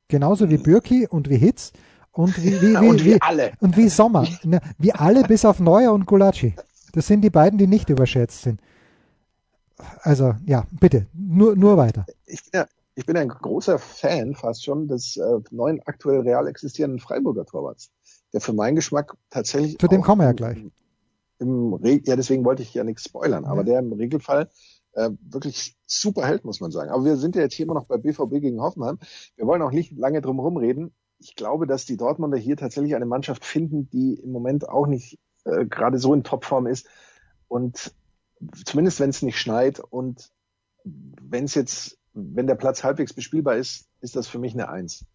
[0.10, 1.72] Genauso wie Bürki und wie Hitz
[2.12, 3.54] und wie, wie, wie, und wie, wie alle.
[3.62, 4.28] Und wie Sommer.
[4.44, 6.56] Ne, wie alle bis auf Neuer und Gulacsi.
[6.92, 8.60] Das sind die beiden, die nicht überschätzt sind
[10.02, 12.06] also ja, bitte, nur, nur weiter.
[12.26, 16.48] Ich bin, ja, ich bin ein großer Fan fast schon des äh, neuen aktuell real
[16.48, 17.92] existierenden Freiburger Torwarts,
[18.34, 19.78] der für meinen Geschmack tatsächlich.
[19.78, 20.58] Zu dem kommen wir ja gleich.
[21.40, 23.64] Im, im ja, deswegen wollte ich ja nichts spoilern, aber ja.
[23.64, 24.50] der im Regelfall
[24.94, 26.92] äh, wirklich super hält, muss man sagen.
[26.92, 29.00] Aber wir sind ja jetzt hier immer noch bei BVB gegen Hoffenheim.
[29.36, 30.94] Wir wollen auch nicht lange drum herum reden.
[31.20, 35.20] Ich glaube, dass die Dortmunder hier tatsächlich eine Mannschaft finden, die im Moment auch nicht
[35.46, 36.88] äh, gerade so in Topform ist
[37.48, 37.94] und
[38.66, 40.30] zumindest wenn es nicht schneit und
[40.84, 45.06] wenn es jetzt, wenn der Platz halbwegs bespielbar ist, ist das für mich eine Eins.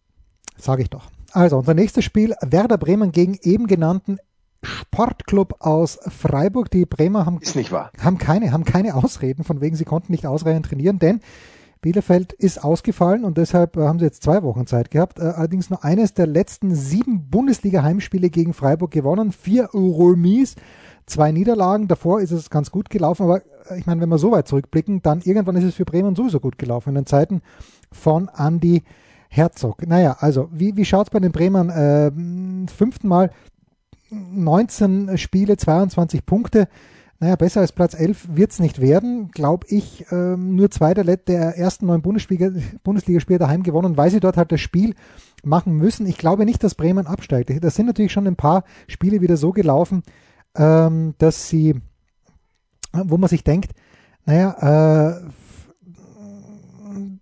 [0.56, 1.10] Sage ich doch.
[1.32, 4.18] Also unser nächstes Spiel, Werder Bremen gegen eben genannten
[4.62, 6.70] Sportclub aus Freiburg.
[6.70, 7.92] Die Bremer haben, ist nicht wahr.
[8.00, 11.20] haben keine, haben keine Ausreden, von wegen sie konnten nicht ausreichend trainieren, denn
[11.80, 15.20] Bielefeld ist ausgefallen und deshalb äh, haben sie jetzt zwei Wochen Zeit gehabt.
[15.20, 20.56] Äh, allerdings nur eines der letzten sieben Bundesliga-Heimspiele gegen Freiburg gewonnen, vier Remis
[21.08, 21.88] zwei Niederlagen.
[21.88, 25.02] Davor ist es ganz gut gelaufen, aber äh, ich meine, wenn wir so weit zurückblicken,
[25.02, 27.42] dann irgendwann ist es für Bremen sowieso gut gelaufen in den Zeiten
[27.92, 28.82] von Andy
[29.28, 29.86] Herzog.
[29.86, 31.70] Naja, also wie, wie schaut es bei den Bremern?
[31.70, 33.30] Äh, fünften Mal
[34.10, 36.68] 19 Spiele, 22 Punkte.
[37.20, 40.06] Naja, besser als Platz 11 wird es nicht werden, glaube ich.
[40.12, 44.60] Ähm, nur zwei der, der ersten neun Bundesligaspiele daheim gewonnen, weil sie dort halt das
[44.60, 44.94] Spiel
[45.42, 46.06] machen müssen.
[46.06, 47.52] Ich glaube nicht, dass Bremen absteigt.
[47.62, 50.04] Das sind natürlich schon ein paar Spiele wieder so gelaufen,
[50.56, 51.80] ähm, dass sie,
[52.92, 53.72] wo man sich denkt,
[54.24, 55.30] naja, äh,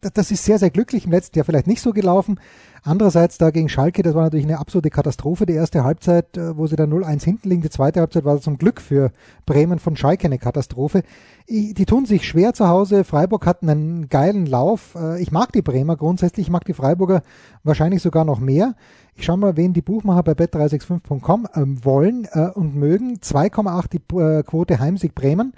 [0.00, 1.04] das ist sehr, sehr glücklich.
[1.04, 2.40] Im letzten Jahr vielleicht nicht so gelaufen.
[2.82, 5.46] Andererseits da gegen Schalke, das war natürlich eine absolute Katastrophe.
[5.46, 7.62] Die erste Halbzeit, äh, wo sie da 0-1 hinten liegen.
[7.62, 9.12] Die zweite Halbzeit war zum Glück für
[9.44, 11.02] Bremen von Schalke eine Katastrophe.
[11.48, 13.04] Die tun sich schwer zu Hause.
[13.04, 14.94] Freiburg hat einen geilen Lauf.
[14.94, 16.46] Äh, ich mag die Bremer grundsätzlich.
[16.46, 17.22] Ich mag die Freiburger
[17.64, 18.74] wahrscheinlich sogar noch mehr.
[19.14, 23.18] Ich schaue mal, wen die Buchmacher bei bet365.com ähm, wollen äh, und mögen.
[23.18, 25.54] 2,8 die Quote Heimsieg Bremen.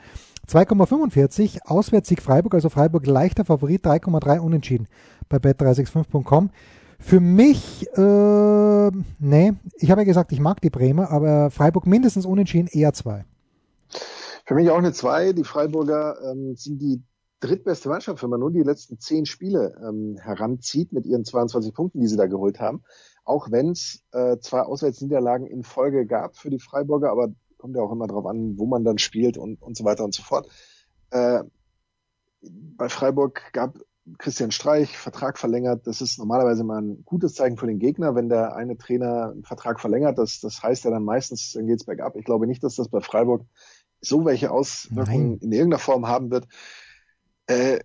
[0.49, 4.89] 2,45 Auswärtssieg Freiburg, also Freiburg leichter Favorit, 3,3 unentschieden
[5.29, 6.51] bei bet365.com.
[7.01, 12.27] Für mich, äh, nee, ich habe ja gesagt, ich mag die Bremer, aber Freiburg mindestens
[12.27, 13.25] unentschieden, eher zwei.
[14.45, 15.33] Für mich auch eine zwei.
[15.33, 17.03] Die Freiburger ähm, sind die
[17.41, 22.01] drittbeste Mannschaft, wenn man nur die letzten zehn Spiele ähm, heranzieht mit ihren 22 Punkten,
[22.01, 22.83] die sie da geholt haben.
[23.25, 27.83] Auch wenn es äh, zwei Auswärtsniederlagen in Folge gab für die Freiburger, aber kommt ja
[27.83, 30.49] auch immer darauf an, wo man dann spielt und, und so weiter und so fort.
[31.11, 31.43] Äh,
[32.41, 33.79] bei Freiburg gab
[34.17, 35.87] Christian Streich Vertrag verlängert.
[35.87, 39.45] Das ist normalerweise mal ein gutes Zeichen für den Gegner, wenn der eine Trainer einen
[39.45, 40.19] Vertrag verlängert.
[40.19, 42.17] Das, das heißt ja dann meistens, dann geht's bergab.
[42.17, 43.45] Ich glaube nicht, dass das bei Freiburg
[44.01, 45.39] so welche Auswirkungen Nein.
[45.41, 46.47] in irgendeiner Form haben wird.
[47.47, 47.81] Äh,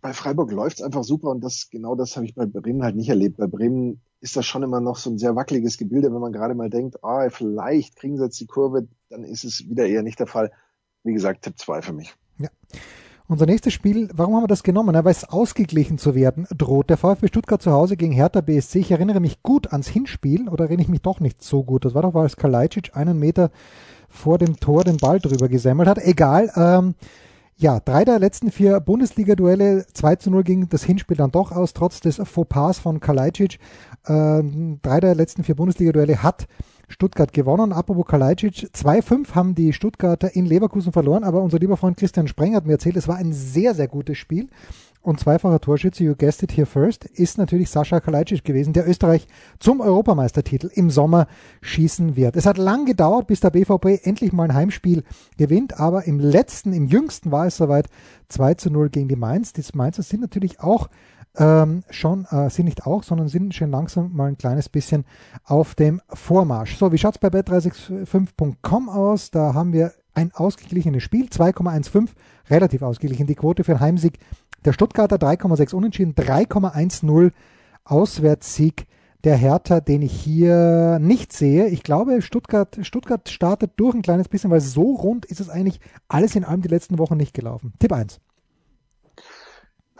[0.00, 3.08] bei Freiburg läuft's einfach super und das genau das habe ich bei Bremen halt nicht
[3.08, 3.36] erlebt.
[3.36, 6.54] Bei Bremen ist das schon immer noch so ein sehr wackeliges Gebilde, wenn man gerade
[6.54, 10.20] mal denkt, ah, vielleicht kriegen sie jetzt die Kurve, dann ist es wieder eher nicht
[10.20, 10.52] der Fall.
[11.02, 12.14] Wie gesagt, Tipp 2 für mich.
[12.38, 12.48] Ja.
[13.32, 14.94] Unser nächstes Spiel, warum haben wir das genommen?
[14.94, 16.90] Weil es ausgeglichen zu werden droht.
[16.90, 18.80] Der VfB Stuttgart zu Hause gegen Hertha BSC.
[18.80, 21.86] Ich erinnere mich gut ans Hinspiel oder erinnere ich mich doch nicht so gut.
[21.86, 23.50] Das war doch, als Kalajdzic einen Meter
[24.10, 25.96] vor dem Tor den Ball drüber gesammelt hat.
[25.96, 26.52] Egal.
[26.56, 26.94] Ähm,
[27.56, 31.72] ja, drei der letzten vier Bundesliga-Duelle, 2 zu 0 ging das Hinspiel dann doch aus,
[31.72, 33.58] trotz des Fauxpas von Kalajdzic.
[34.08, 36.48] Ähm, drei der letzten vier Bundesliga-Duelle hat
[36.92, 37.72] Stuttgart gewonnen.
[37.72, 42.54] Apropos Kalajdzic, 2-5 haben die Stuttgarter in Leverkusen verloren, aber unser lieber Freund Christian Spreng
[42.54, 44.48] hat mir erzählt, es war ein sehr, sehr gutes Spiel
[45.02, 49.26] und zweifacher Torschütze, you guessed it here first, ist natürlich Sascha Kalajdzic gewesen, der Österreich
[49.58, 51.26] zum Europameistertitel im Sommer
[51.60, 52.36] schießen wird.
[52.36, 55.02] Es hat lang gedauert, bis der BVB endlich mal ein Heimspiel
[55.38, 57.88] gewinnt, aber im letzten, im jüngsten war es soweit
[58.28, 59.52] 2 zu 0 gegen die Mainz.
[59.52, 60.88] Die Mainzer sind natürlich auch
[61.36, 65.04] ähm, schon, äh, sind nicht auch, sondern sind schon langsam mal ein kleines bisschen
[65.44, 66.76] auf dem Vormarsch.
[66.76, 69.30] So, wie schaut's bei bet365.com aus?
[69.30, 72.08] Da haben wir ein ausgeglichenes Spiel, 2,15,
[72.50, 73.26] relativ ausgeglichen.
[73.26, 74.18] Die Quote für einen Heimsieg
[74.64, 77.32] der Stuttgarter 3,6 Unentschieden, 3,10
[77.84, 78.86] Auswärtssieg
[79.24, 81.68] der Hertha, den ich hier nicht sehe.
[81.68, 85.80] Ich glaube, Stuttgart, Stuttgart startet durch ein kleines bisschen, weil so rund ist es eigentlich
[86.08, 87.72] alles in allem die letzten Wochen nicht gelaufen.
[87.78, 88.20] Tipp 1.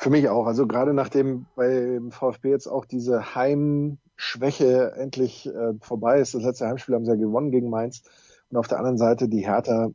[0.02, 0.46] Für mich auch.
[0.46, 6.34] Also gerade nachdem beim VfB jetzt auch diese Heimschwäche endlich äh, vorbei ist.
[6.34, 8.02] Das letzte Heimspiel haben sie ja gewonnen gegen Mainz.
[8.50, 9.92] Und auf der anderen Seite die Hertha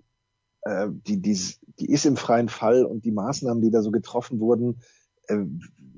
[0.61, 1.37] äh, die, die,
[1.79, 4.79] die ist im freien Fall und die Maßnahmen, die da so getroffen wurden,
[5.27, 5.39] äh,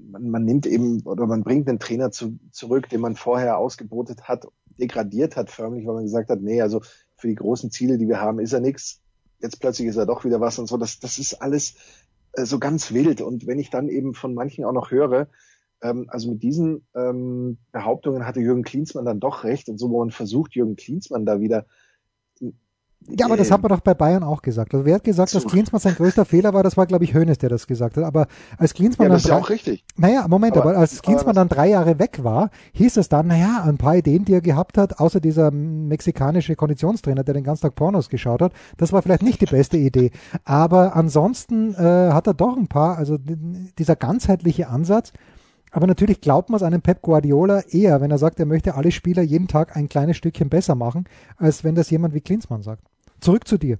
[0.09, 4.23] man, man nimmt eben oder man bringt einen Trainer zu, zurück, den man vorher ausgebotet
[4.23, 4.47] hat,
[4.79, 6.81] degradiert hat förmlich, weil man gesagt hat, nee, also
[7.15, 9.01] für die großen Ziele, die wir haben, ist er nichts.
[9.39, 10.77] Jetzt plötzlich ist er doch wieder was und so.
[10.77, 11.75] Das, das ist alles
[12.35, 13.21] so ganz wild.
[13.21, 15.27] Und wenn ich dann eben von manchen auch noch höre,
[15.81, 19.99] ähm, also mit diesen ähm, Behauptungen hatte Jürgen Klinsmann dann doch recht und so, wo
[19.99, 21.65] man versucht, Jürgen Klinsmann da wieder
[23.07, 24.73] ja, aber das hat man doch bei Bayern auch gesagt.
[24.73, 26.63] Also wer hat gesagt, dass Klinsmann sein größter Fehler war?
[26.63, 28.03] Das war, glaube ich, Hönes, der das gesagt hat.
[28.03, 29.83] Aber als Klinsmann ja, dann das ist ja auch richtig.
[29.97, 33.63] Naja, Moment, aber, aber als Klinsmann dann drei Jahre weg war, hieß es dann, naja,
[33.65, 37.75] ein paar Ideen, die er gehabt hat, außer dieser mexikanische Konditionstrainer, der den ganzen Tag
[37.75, 40.11] Pornos geschaut hat, das war vielleicht nicht die beste Idee.
[40.43, 45.13] Aber ansonsten äh, hat er doch ein paar, also dieser ganzheitliche Ansatz,
[45.71, 48.91] aber natürlich glaubt man es einem Pep Guardiola eher, wenn er sagt, er möchte alle
[48.91, 51.05] Spieler jeden Tag ein kleines Stückchen besser machen,
[51.37, 52.88] als wenn das jemand wie Klinsmann sagt.
[53.19, 53.79] Zurück zu dir.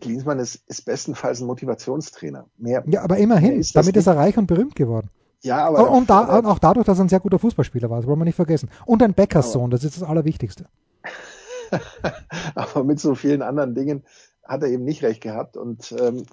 [0.00, 2.46] Klinsmann ist, ist bestenfalls ein Motivationstrainer.
[2.56, 5.10] Mehr, ja, aber immerhin, ist damit ist er reich und berühmt geworden.
[5.42, 5.90] Ja, aber.
[5.90, 8.36] Und, da, auch dadurch, dass er ein sehr guter Fußballspieler war, das wollen wir nicht
[8.36, 8.70] vergessen.
[8.86, 10.66] Und ein Bäckerssohn, das ist das Allerwichtigste.
[12.54, 14.04] aber mit so vielen anderen Dingen
[14.44, 16.24] hat er eben nicht recht gehabt und ähm,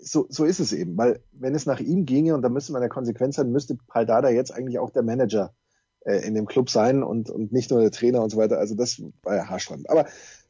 [0.00, 2.80] so, so ist es eben, weil wenn es nach ihm ginge und da müsste man
[2.80, 5.54] der Konsequenz sein, müsste Paldada jetzt eigentlich auch der Manager
[6.00, 8.58] äh, in dem Club sein und, und nicht nur der Trainer und so weiter.
[8.58, 9.88] Also das war ja haarsträubend.
[9.88, 10.06] Aber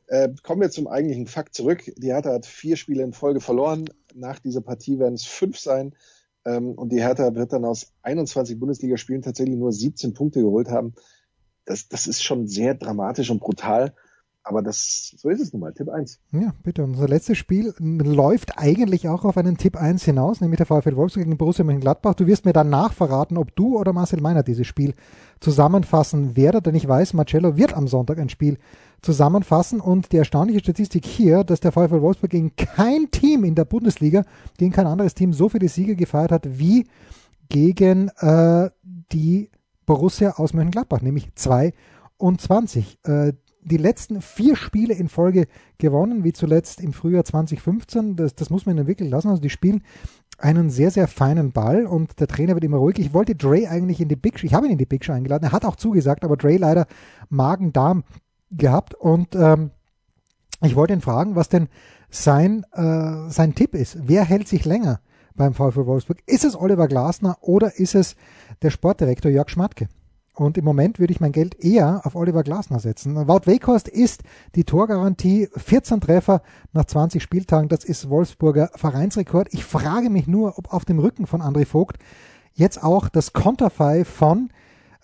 [0.06, 1.90] äh, kommen wir zum eigentlichen Fakt zurück.
[1.96, 3.86] Die Hertha hat vier Spiele in Folge verloren.
[4.14, 5.94] Nach dieser Partie werden es fünf sein.
[6.44, 10.94] Ähm, und die Hertha wird dann aus 21 Bundesligaspielen tatsächlich nur 17 Punkte geholt haben.
[11.64, 13.94] Das, das ist schon sehr dramatisch und brutal.
[14.46, 15.72] Aber das, so ist es nun mal.
[15.72, 16.20] Tipp 1.
[16.32, 16.84] Ja, bitte.
[16.84, 21.24] Unser letztes Spiel läuft eigentlich auch auf einen Tipp 1 hinaus, nämlich der VfL Wolfsburg
[21.24, 22.12] gegen Borussia Mönchengladbach.
[22.12, 24.92] Du wirst mir danach verraten, ob du oder Marcel Meiner dieses Spiel
[25.40, 28.58] zusammenfassen werde, denn ich weiß, Marcello wird am Sonntag ein Spiel
[29.00, 33.64] zusammenfassen und die erstaunliche Statistik hier, dass der VfL Wolfsburg gegen kein Team in der
[33.64, 34.24] Bundesliga,
[34.58, 36.86] gegen kein anderes Team so viele Siege gefeiert hat wie
[37.48, 38.68] gegen äh,
[39.12, 39.50] die
[39.86, 42.98] Borussia aus Mönchengladbach, nämlich 22.
[43.04, 43.32] Äh,
[43.64, 45.46] die letzten vier Spiele in Folge
[45.78, 48.16] gewonnen, wie zuletzt im Frühjahr 2015.
[48.16, 49.28] Das, das muss man wirklich lassen.
[49.28, 49.82] Also die spielen
[50.38, 52.98] einen sehr, sehr feinen Ball und der Trainer wird immer ruhig.
[52.98, 55.12] Ich wollte Dre eigentlich in die Big Show, ich habe ihn in die Big Show
[55.12, 55.44] eingeladen.
[55.44, 56.86] Er hat auch zugesagt, aber Dre leider
[57.28, 58.04] Magen-Darm
[58.50, 59.70] gehabt und ähm,
[60.62, 61.68] ich wollte ihn fragen, was denn
[62.10, 63.98] sein, äh, sein Tipp ist.
[64.02, 65.00] Wer hält sich länger
[65.34, 66.18] beim VfL Wolfsburg?
[66.26, 68.16] Ist es Oliver Glasner oder ist es
[68.62, 69.88] der Sportdirektor Jörg Schmatke?
[70.34, 73.14] Und im Moment würde ich mein Geld eher auf Oliver Glasner setzen.
[73.28, 74.22] Wout Weghorst ist
[74.56, 75.48] die Torgarantie.
[75.56, 76.42] 14 Treffer
[76.72, 77.68] nach 20 Spieltagen.
[77.68, 79.48] Das ist Wolfsburger Vereinsrekord.
[79.52, 81.98] Ich frage mich nur, ob auf dem Rücken von André Vogt
[82.52, 84.50] jetzt auch das Konterfei von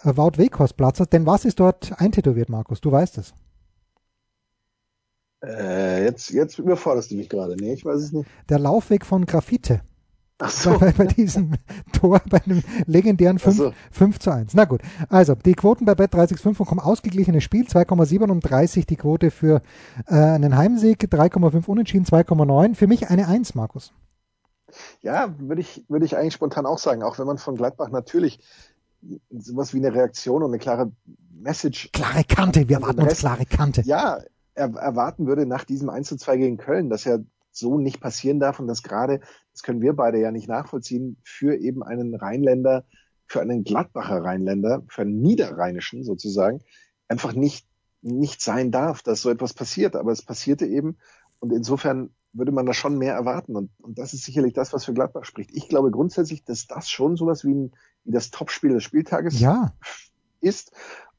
[0.02, 1.12] äh, Wout Weghorst Platz hat.
[1.12, 2.80] Denn was ist dort eintätowiert, Markus?
[2.80, 3.32] Du weißt es.
[5.44, 7.54] Äh, jetzt, jetzt überforderst du mich gerade.
[7.56, 8.28] Nee, ich weiß es nicht.
[8.48, 9.80] Der Laufweg von Graffite.
[10.40, 10.78] Ach so.
[10.78, 11.52] Bei, bei diesem
[11.92, 13.72] Tor, bei dem legendären 5, so.
[13.92, 14.54] 5 zu 1.
[14.54, 19.62] Na gut, also die Quoten bei Bet 365 kommen ausgeglichenes Spiel, 2,37 die Quote für
[20.06, 22.74] äh, einen Heimsieg, 3,5 Unentschieden, 2,9.
[22.74, 23.92] Für mich eine 1, Markus.
[25.02, 28.40] Ja, würde ich, würde ich eigentlich spontan auch sagen, auch wenn man von Gladbach natürlich
[29.30, 30.92] sowas wie eine Reaktion und eine klare
[31.32, 31.90] Message.
[31.92, 33.82] Klare Kante, wir erwarten uns klare Kante.
[33.82, 34.18] Ja,
[34.54, 37.18] er, erwarten würde nach diesem 1 zu 2 gegen Köln, dass ja
[37.50, 39.20] so nicht passieren darf und dass gerade,
[39.52, 42.84] das können wir beide ja nicht nachvollziehen, für eben einen Rheinländer,
[43.26, 46.60] für einen Gladbacher Rheinländer, für einen Niederrheinischen sozusagen,
[47.08, 47.66] einfach nicht,
[48.02, 49.96] nicht sein darf, dass so etwas passiert.
[49.96, 50.98] Aber es passierte eben
[51.38, 54.84] und insofern würde man da schon mehr erwarten und, und das ist sicherlich das, was
[54.84, 55.50] für Gladbach spricht.
[55.52, 57.72] Ich glaube grundsätzlich, dass das schon sowas wie, ein,
[58.04, 59.74] wie das Topspiel des Spieltages Ja,
[60.40, 60.72] ist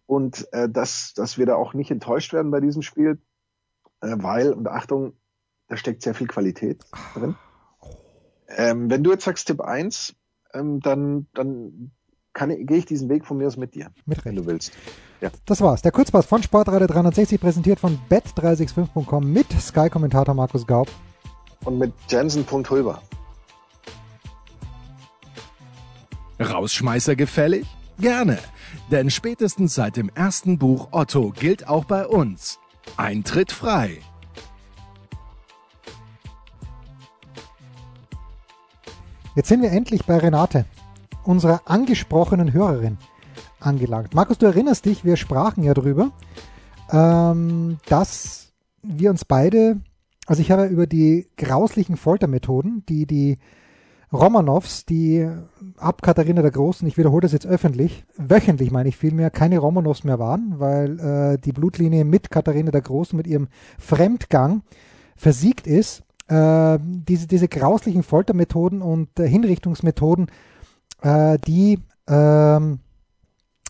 [0.06, 3.22] und äh, dass, dass wir da auch nicht enttäuscht werden bei diesem Spiel,
[4.02, 5.14] äh, weil, und Achtung,
[5.72, 6.84] da steckt sehr viel Qualität
[7.16, 7.36] drin.
[8.50, 10.14] Ähm, wenn du jetzt sagst Tipp 1,
[10.54, 11.92] ähm, dann, dann
[12.34, 14.74] kann ich, gehe ich diesen Weg von mir aus mit dir, mit wenn du willst.
[15.46, 15.82] Das war's.
[15.82, 20.90] Der Kurzpass von Sportradio 360 präsentiert von bet365.com mit Sky-Kommentator Markus Gaub.
[21.64, 23.02] Und mit Jensen.Hulber.
[26.38, 27.66] Rausschmeißer gefällig?
[27.98, 28.40] Gerne,
[28.90, 32.60] denn spätestens seit dem ersten Buch Otto gilt auch bei uns.
[32.98, 34.02] Eintritt frei.
[39.34, 40.66] Jetzt sind wir endlich bei Renate,
[41.24, 42.98] unserer angesprochenen Hörerin,
[43.62, 44.14] angelangt.
[44.14, 46.12] Markus, du erinnerst dich, wir sprachen ja drüber,
[46.92, 48.52] ähm, dass
[48.84, 49.80] wir uns beide,
[50.26, 53.38] also ich habe ja über die grauslichen Foltermethoden, die die
[54.12, 55.26] Romanows, die
[55.78, 60.04] ab Katharina der Großen, ich wiederhole das jetzt öffentlich, wöchentlich meine ich vielmehr, keine Romanows
[60.04, 63.48] mehr waren, weil äh, die Blutlinie mit Katharina der Großen, mit ihrem
[63.80, 64.64] Fremdgang
[65.16, 66.04] versiegt ist.
[66.32, 70.28] Äh, diese, diese grauslichen Foltermethoden und äh, Hinrichtungsmethoden,
[71.02, 72.80] äh, die ähm,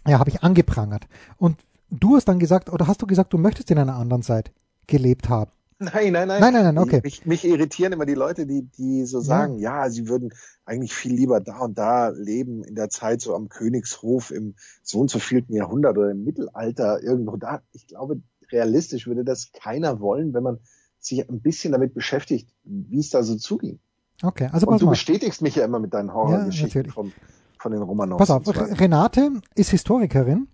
[0.06, 1.08] ja, habe ich angeprangert.
[1.38, 1.58] Und
[1.90, 4.52] du hast dann gesagt, oder hast du gesagt, du möchtest in einer anderen Zeit
[4.86, 5.50] gelebt haben?
[5.80, 6.40] Nein, nein, nein.
[6.40, 7.02] Nein, nein, nein, okay.
[7.04, 9.90] Mich, mich irritieren immer die Leute, die, die so sagen, ja.
[9.90, 10.32] sie würden
[10.64, 15.00] eigentlich viel lieber da und da leben, in der Zeit so am Königshof im so
[15.00, 17.64] und so vielten Jahrhundert oder im Mittelalter irgendwo da.
[17.72, 18.22] Ich glaube,
[18.52, 20.60] realistisch würde das keiner wollen, wenn man
[21.06, 23.80] sich ein bisschen damit beschäftigt, wie es da so zuging.
[24.24, 24.92] Okay, also Und pass du mal.
[24.92, 26.94] bestätigst mich ja immer mit deinen Horrorgeschichten natürlich.
[26.94, 27.12] vom,
[27.58, 28.20] von den Romanows.
[28.20, 28.58] Pass auf, und.
[28.80, 30.48] Renate ist Historikerin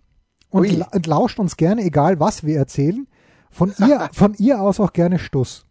[0.49, 0.69] und, Ui.
[0.77, 3.07] la und lauscht uns gerne, egal was wir erzählen.
[3.51, 5.65] Von ihr, von ihr aus auch gerne Stuss.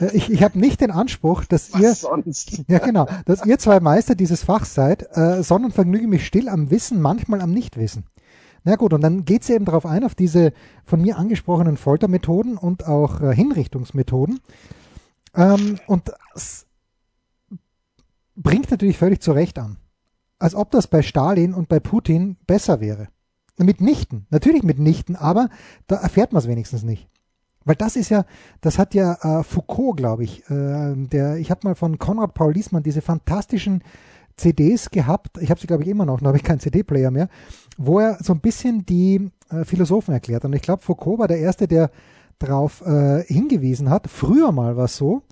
[0.00, 2.62] Äh, Ich, ich habe nicht den Anspruch, dass ihr, sonst?
[2.68, 6.70] ja genau, dass ihr zwei Meister dieses Fachs seid, äh, sondern vergnüge mich still am
[6.70, 8.04] Wissen, manchmal am Nichtwissen.
[8.64, 10.52] Na gut, und dann geht sie eben darauf ein, auf diese
[10.84, 14.40] von mir angesprochenen Foltermethoden und auch äh, Hinrichtungsmethoden.
[15.34, 16.66] Ähm, und das
[18.34, 19.76] bringt natürlich völlig zu Recht an.
[20.38, 23.08] Als ob das bei Stalin und bei Putin besser wäre.
[23.56, 25.48] Mitnichten, natürlich mitnichten, aber
[25.86, 27.08] da erfährt man es wenigstens nicht.
[27.64, 28.24] Weil das ist ja,
[28.60, 32.52] das hat ja äh, Foucault, glaube ich, äh, der, ich habe mal von Konrad Paul
[32.52, 33.82] Liesmann diese fantastischen
[34.36, 37.28] CDs gehabt, ich habe sie glaube ich immer noch, da habe ich keinen CD-Player mehr,
[37.76, 40.44] wo er so ein bisschen die äh, Philosophen erklärt.
[40.44, 41.90] Und ich glaube, Foucault war der Erste, der
[42.38, 44.08] darauf äh, hingewiesen hat.
[44.08, 45.22] Früher mal war es so,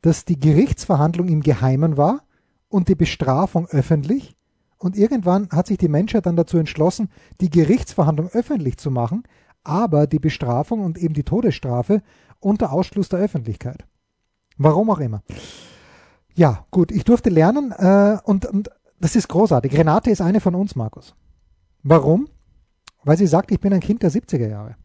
[0.00, 2.22] dass die Gerichtsverhandlung im Geheimen war
[2.68, 4.36] und die Bestrafung öffentlich.
[4.78, 7.08] Und irgendwann hat sich die Menschheit dann dazu entschlossen,
[7.40, 9.22] die Gerichtsverhandlung öffentlich zu machen,
[9.62, 12.02] aber die Bestrafung und eben die Todesstrafe
[12.40, 13.86] unter Ausschluss der Öffentlichkeit.
[14.58, 15.22] Warum auch immer.
[16.34, 18.70] Ja, gut, ich durfte lernen äh, und, und
[19.00, 19.76] das ist großartig.
[19.76, 21.14] Renate ist eine von uns, Markus.
[21.82, 22.28] Warum?
[23.04, 24.76] Weil sie sagt, ich bin ein Kind der 70er Jahre.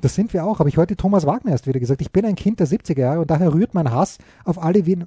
[0.00, 2.00] Das sind wir auch, habe ich heute Thomas Wagner erst wieder gesagt.
[2.00, 5.06] Ich bin ein Kind der 70er Jahre und daher rührt mein Hass auf alle, Wien,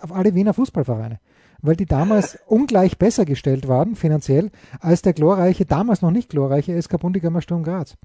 [0.00, 1.20] auf alle Wiener Fußballvereine.
[1.60, 6.80] Weil die damals ungleich besser gestellt waren, finanziell, als der glorreiche, damals noch nicht glorreiche
[6.80, 7.96] SK Bundegammer Sturm Graz.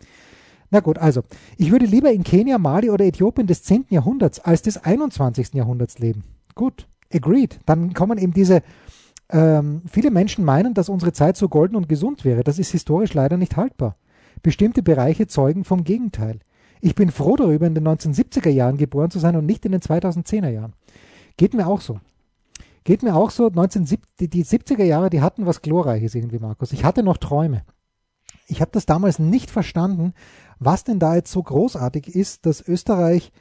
[0.69, 1.23] Na gut, also,
[1.55, 3.85] ich würde lieber in Kenia, Mali oder Äthiopien des 10.
[3.89, 5.53] Jahrhunderts als des 21.
[5.53, 6.25] Jahrhunderts leben.
[6.57, 7.59] Gut, agreed.
[7.67, 8.63] Dann kommen eben diese,
[9.29, 12.43] ähm, viele Menschen meinen, dass unsere Zeit so golden und gesund wäre.
[12.43, 13.95] Das ist historisch leider nicht haltbar.
[14.41, 16.39] Bestimmte Bereiche zeugen vom Gegenteil.
[16.81, 19.81] Ich bin froh darüber, in den 1970er Jahren geboren zu sein und nicht in den
[19.81, 20.73] 2010er Jahren.
[21.37, 21.99] Geht mir auch so.
[22.83, 26.71] Geht mir auch so, 1970, die 70er Jahre, die hatten was Glorreiches irgendwie, Markus.
[26.71, 27.63] Ich hatte noch Träume.
[28.47, 30.13] Ich habe das damals nicht verstanden,
[30.57, 33.31] was denn da jetzt so großartig ist, dass Österreich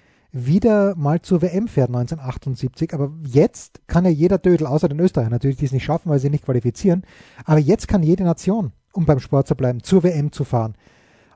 [0.45, 2.93] wieder mal zur WM fährt 1978.
[2.93, 6.19] Aber jetzt kann ja jeder Dödel, außer den Österreichern natürlich, die es nicht schaffen, weil
[6.19, 7.05] sie nicht qualifizieren.
[7.45, 10.75] Aber jetzt kann jede Nation, um beim Sport zu bleiben, zur WM zu fahren.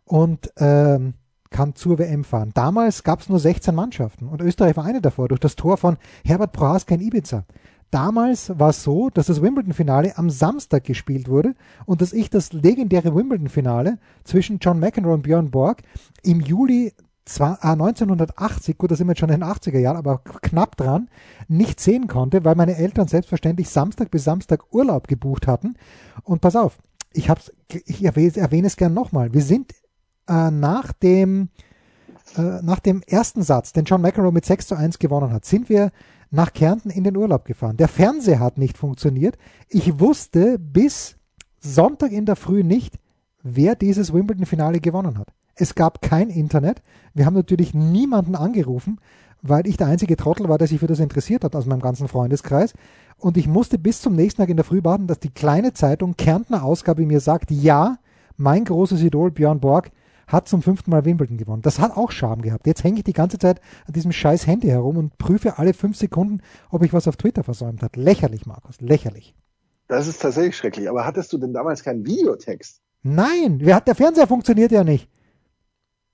[0.04, 1.14] Und ähm,
[1.50, 2.50] kann zur WM fahren.
[2.54, 5.96] Damals gab es nur 16 Mannschaften und Österreich war eine davor durch das Tor von
[6.24, 7.44] Herbert Prohaska in Ibiza.
[7.90, 12.52] Damals war es so, dass das Wimbledon-Finale am Samstag gespielt wurde und dass ich das
[12.52, 15.82] legendäre Wimbledon-Finale zwischen John McEnroe und Björn Borg
[16.22, 16.92] im Juli
[17.38, 21.08] 1980, gut, da sind wir jetzt schon in den 80er Jahren, aber knapp dran,
[21.48, 25.74] nicht sehen konnte, weil meine Eltern selbstverständlich Samstag bis Samstag Urlaub gebucht hatten.
[26.24, 26.78] Und pass auf,
[27.12, 27.52] ich, hab's,
[27.86, 29.32] ich erwähne, erwähne es gern nochmal.
[29.32, 29.72] Wir sind
[30.28, 31.50] äh, nach dem
[32.36, 35.68] äh, nach dem ersten Satz, den John McEnroe mit 6 zu 1 gewonnen hat, sind
[35.68, 35.90] wir
[36.30, 37.76] nach Kärnten in den Urlaub gefahren.
[37.76, 39.36] Der Fernseher hat nicht funktioniert.
[39.68, 41.16] Ich wusste bis
[41.58, 42.98] Sonntag in der Früh nicht,
[43.42, 45.32] wer dieses Wimbledon-Finale gewonnen hat.
[45.60, 46.80] Es gab kein Internet.
[47.12, 48.98] Wir haben natürlich niemanden angerufen,
[49.42, 52.08] weil ich der einzige Trottel war, der sich für das interessiert hat aus meinem ganzen
[52.08, 52.72] Freundeskreis.
[53.18, 56.16] Und ich musste bis zum nächsten Tag in der Früh warten, dass die kleine Zeitung
[56.16, 57.98] Kärntner Ausgabe mir sagt, ja,
[58.38, 59.90] mein großes Idol Björn Borg
[60.26, 61.60] hat zum fünften Mal Wimbledon gewonnen.
[61.60, 62.66] Das hat auch Charme gehabt.
[62.66, 65.98] Jetzt hänge ich die ganze Zeit an diesem scheiß Handy herum und prüfe alle fünf
[65.98, 66.40] Sekunden,
[66.70, 68.00] ob ich was auf Twitter versäumt habe.
[68.00, 69.34] Lächerlich, Markus, lächerlich.
[69.88, 70.88] Das ist tatsächlich schrecklich.
[70.88, 72.80] Aber hattest du denn damals keinen Videotext?
[73.02, 75.10] Nein, der Fernseher funktioniert ja nicht.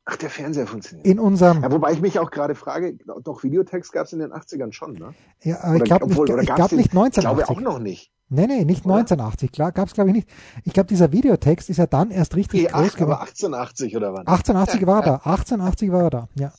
[0.09, 1.05] Ach, der Fernseher funktioniert.
[1.05, 1.63] In unserem.
[1.63, 4.93] Ja, wobei ich mich auch gerade frage, doch Videotext gab es in den 80ern schon,
[4.93, 5.15] ne?
[5.43, 7.17] Ja, aber ich glaube nicht, ich glaub nicht 1980.
[7.17, 8.13] Ich glaube auch noch nicht.
[8.29, 8.97] Nee, nee, nicht oder?
[8.97, 10.29] 1980, klar, gab es glaube ich nicht.
[10.65, 13.13] Ich glaube, dieser Videotext ist ja dann erst richtig nee, groß geworden.
[13.13, 14.27] Aber 1880 oder wann?
[14.27, 16.53] 1880 war er da, 1880 war er da, ja.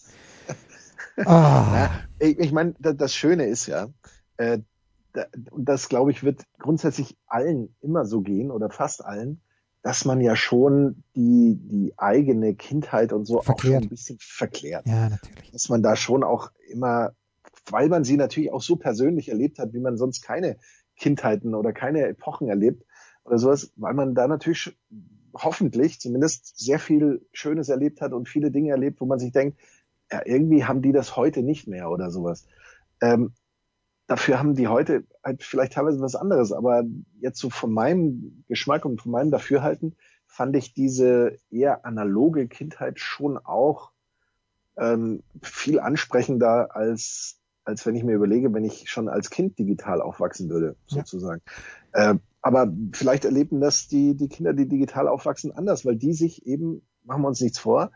[1.25, 1.73] ah.
[1.73, 1.89] ja
[2.19, 3.87] ich ich meine, das Schöne ist ja,
[4.37, 4.59] äh,
[5.55, 9.41] das glaube ich wird grundsätzlich allen immer so gehen oder fast allen,
[9.87, 13.57] dass man ja schon die, die eigene Kindheit und so verklärt.
[13.57, 14.85] auch schon ein bisschen verklärt.
[14.85, 15.51] Ja, natürlich.
[15.53, 17.13] Dass man da schon auch immer,
[17.69, 20.57] weil man sie natürlich auch so persönlich erlebt hat, wie man sonst keine
[20.97, 22.83] Kindheiten oder keine Epochen erlebt
[23.23, 24.77] oder sowas, weil man da natürlich
[25.33, 29.57] hoffentlich zumindest sehr viel Schönes erlebt hat und viele Dinge erlebt, wo man sich denkt,
[30.11, 32.45] ja, irgendwie haben die das heute nicht mehr oder sowas.
[32.99, 33.31] Ähm,
[34.07, 36.83] dafür haben die heute halt vielleicht teilweise was anderes, aber
[37.19, 39.95] jetzt so von meinem Geschmack und von meinem Dafürhalten
[40.25, 43.91] fand ich diese eher analoge Kindheit schon auch
[44.77, 47.37] ähm, viel ansprechender als
[47.67, 51.41] als wenn ich mir überlege, wenn ich schon als Kind digital aufwachsen würde, sozusagen.
[51.93, 52.11] Ja.
[52.11, 56.47] Äh, aber vielleicht erleben das die, die Kinder, die digital aufwachsen, anders, weil die sich
[56.47, 57.91] eben, machen wir uns nichts vor,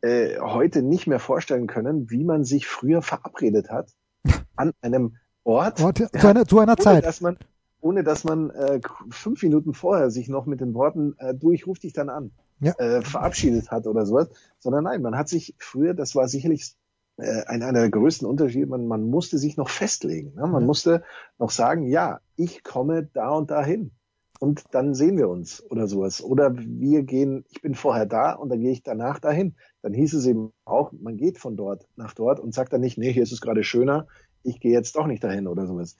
[0.00, 3.92] äh, heute nicht mehr vorstellen können, wie man sich früher verabredet hat
[4.56, 5.16] an einem
[5.46, 5.80] Ort.
[5.80, 7.04] Ort zu, einer, zu einer ohne, Zeit.
[7.04, 7.38] Dass man,
[7.80, 8.80] ohne dass man äh,
[9.10, 12.32] fünf Minuten vorher sich noch mit den Worten, äh, du, ich ruf dich dann an,
[12.58, 12.72] ja.
[12.78, 14.28] äh, verabschiedet hat oder sowas,
[14.58, 16.74] sondern nein, man hat sich früher, das war sicherlich
[17.18, 20.34] äh, ein, einer der größten Unterschiede, man, man musste sich noch festlegen.
[20.34, 20.48] Ne?
[20.48, 20.66] Man mhm.
[20.66, 21.04] musste
[21.38, 23.92] noch sagen, ja, ich komme da und da hin.
[24.38, 26.22] Und dann sehen wir uns oder sowas.
[26.22, 29.54] Oder wir gehen, ich bin vorher da und dann gehe ich danach dahin.
[29.80, 32.98] Dann hieß es eben auch, man geht von dort nach dort und sagt dann nicht,
[32.98, 34.08] nee, hier ist es gerade schöner,
[34.46, 35.96] ich gehe jetzt doch nicht dahin oder sowas.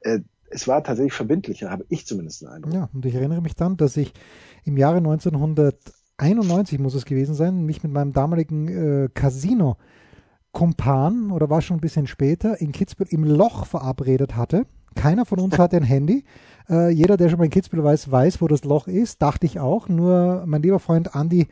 [0.00, 0.20] Äh,
[0.50, 2.74] es war tatsächlich verbindlicher, habe ich zumindest einen Eindruck.
[2.74, 4.12] Ja, und ich erinnere mich dann, dass ich
[4.64, 9.76] im Jahre 1991 muss es gewesen sein, mich mit meinem damaligen äh, Casino
[10.52, 14.66] Kumpan oder war schon ein bisschen später in Kitzbühel im Loch verabredet hatte.
[14.96, 16.24] Keiner von uns hatte ein Handy.
[16.68, 19.22] Äh, jeder, der schon mal in Kitzbühel weiß, weiß, wo das Loch ist.
[19.22, 19.88] Dachte ich auch.
[19.88, 21.48] Nur mein lieber Freund Andi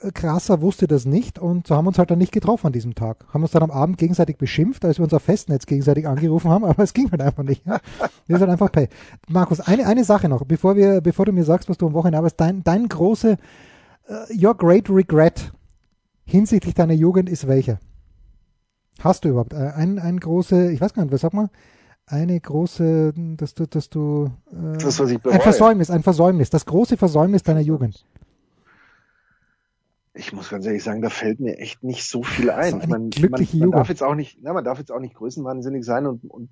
[0.00, 2.72] äh, Krasser wusste das nicht und so haben wir uns halt dann nicht getroffen an
[2.72, 3.24] diesem Tag.
[3.32, 6.64] Haben uns dann am Abend gegenseitig beschimpft, als wir uns auf Festnetz gegenseitig angerufen haben,
[6.64, 7.62] aber es ging halt einfach nicht.
[7.66, 7.80] Das
[8.28, 8.88] ist halt einfach Pay.
[9.28, 12.18] Markus, eine, eine Sache noch, bevor wir, bevor du mir sagst, was du am Wochenende
[12.18, 13.38] arbeitest, dein, dein große,
[14.08, 15.52] uh, your great regret
[16.24, 17.78] hinsichtlich deiner Jugend ist welcher?
[19.00, 21.50] Hast du überhaupt äh, ein, ein große, ich weiß gar nicht, was sag mal,
[22.06, 27.42] eine große, dass du, dass du äh, das, ein Versäumnis, ein Versäumnis, das große Versäumnis
[27.42, 28.04] deiner Jugend.
[30.14, 32.80] Ich muss ganz ehrlich sagen, da fällt mir echt nicht so viel ein.
[32.80, 35.84] ich meine, man, man darf jetzt auch nicht, na, man darf jetzt auch nicht größenwahnsinnig
[35.84, 36.50] sein und, und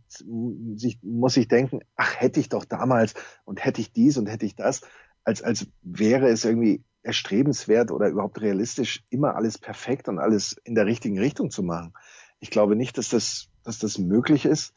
[0.81, 3.13] sich, muss sich denken, ach, hätte ich doch damals
[3.45, 4.81] und hätte ich dies und hätte ich das,
[5.25, 10.75] als, als wäre es irgendwie erstrebenswert oder überhaupt realistisch, immer alles perfekt und alles in
[10.75, 11.93] der richtigen Richtung zu machen
[12.41, 14.75] ich glaube nicht, dass das, dass das möglich ist.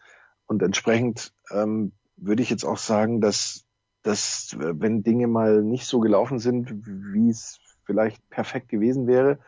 [0.48, 3.66] Und entsprechend ähm, würde ich jetzt auch sagen, dass,
[4.04, 9.40] dass wenn Dinge mal nicht so gelaufen sind, wie es vielleicht perfekt gewesen wäre,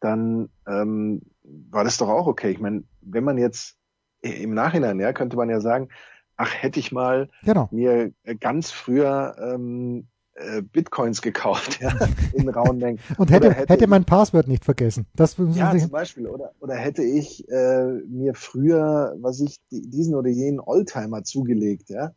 [0.00, 2.50] dann ähm, war das doch auch okay.
[2.50, 3.76] Ich meine, wenn man jetzt
[4.20, 5.88] im Nachhinein, ja, könnte man ja sagen,
[6.36, 7.68] ach, hätte ich mal genau.
[7.70, 11.92] mir ganz früher ähm, äh, Bitcoins gekauft, ja,
[12.32, 12.98] in rauen Mengen.
[13.18, 15.06] Und hätte, hätte, hätte mein Passwort nicht vergessen.
[15.14, 16.26] Das ja, Sie zum Beispiel.
[16.26, 22.12] Oder, oder hätte ich äh, mir früher, was ich, diesen oder jenen Oldtimer zugelegt, ja,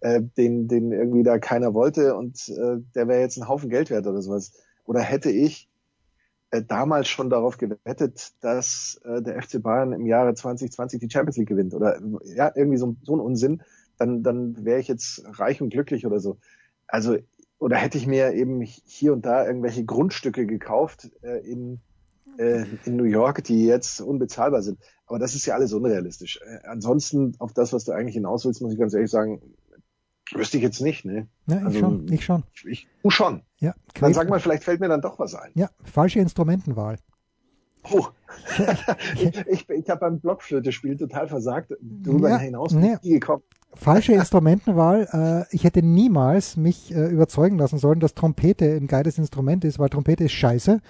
[0.00, 3.90] äh, den, den irgendwie da keiner wollte und äh, der wäre jetzt ein Haufen Geld
[3.90, 4.52] wert oder sowas.
[4.84, 5.68] Oder hätte ich
[6.50, 11.38] äh, damals schon darauf gewettet, dass äh, der FC Bayern im Jahre 2020 die Champions
[11.38, 13.62] League gewinnt oder ja, irgendwie so, so ein Unsinn,
[13.96, 16.36] dann, dann wäre ich jetzt reich und glücklich oder so.
[16.92, 17.16] Also
[17.62, 21.78] oder hätte ich mir eben hier und da irgendwelche Grundstücke gekauft äh, in,
[22.36, 24.80] äh, in New York, die jetzt unbezahlbar sind.
[25.06, 26.40] Aber das ist ja alles unrealistisch.
[26.44, 29.40] Äh, ansonsten, auf das, was du eigentlich hinaus willst, muss ich ganz ehrlich sagen,
[30.32, 31.04] wüsste ich jetzt nicht.
[31.04, 31.28] Ne?
[31.46, 32.12] Ja, ich also, schon.
[32.12, 32.42] Ich schon.
[32.52, 33.42] Ich, ich, du schon.
[33.60, 35.52] Ja, dann sag mal, vielleicht fällt mir dann doch was ein.
[35.54, 36.98] Ja, falsche Instrumentenwahl.
[37.92, 38.08] Oh,
[39.14, 41.74] ich, ich, ich habe beim Blockflöte-Spiel total versagt.
[41.80, 42.96] Darüber ja, hinaus bin nee.
[43.08, 43.44] gekommen.
[43.74, 45.46] Falsche Instrumentenwahl.
[45.50, 49.78] Äh, ich hätte niemals mich äh, überzeugen lassen sollen, dass Trompete ein geiles Instrument ist,
[49.78, 50.80] weil Trompete ist scheiße.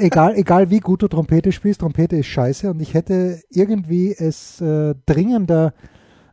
[0.00, 2.70] egal, egal wie gut du Trompete spielst, Trompete ist scheiße.
[2.70, 5.72] Und ich hätte irgendwie es äh, dringender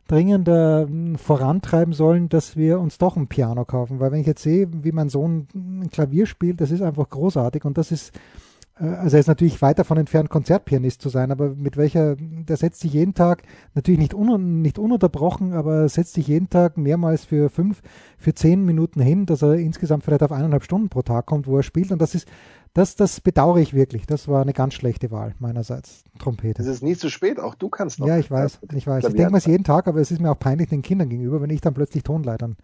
[0.08, 3.98] dringender hm, vorantreiben sollen, dass wir uns doch ein Piano kaufen.
[3.98, 7.64] Weil wenn ich jetzt sehe, wie mein Sohn ein Klavier spielt, das ist einfach großartig
[7.64, 8.45] und das ist äh,
[8.78, 12.80] also er ist natürlich weit davon entfernt, Konzertpianist zu sein, aber mit welcher, der setzt
[12.80, 13.42] sich jeden Tag,
[13.74, 17.80] natürlich nicht, un, nicht ununterbrochen, aber setzt sich jeden Tag mehrmals für fünf,
[18.18, 21.56] für zehn Minuten hin, dass er insgesamt vielleicht auf eineinhalb Stunden pro Tag kommt, wo
[21.56, 21.90] er spielt.
[21.90, 22.28] Und das ist,
[22.74, 24.04] das, das bedauere ich wirklich.
[24.04, 26.60] Das war eine ganz schlechte Wahl meinerseits, Trompete.
[26.60, 28.06] Es ist nie zu spät, auch du kannst noch.
[28.06, 29.04] Ja, ich weiß, ich weiß.
[29.04, 31.40] Ich denke mir es jeden Tag, aber es ist mir auch peinlich den Kindern gegenüber,
[31.40, 32.56] wenn ich dann plötzlich Tonleitern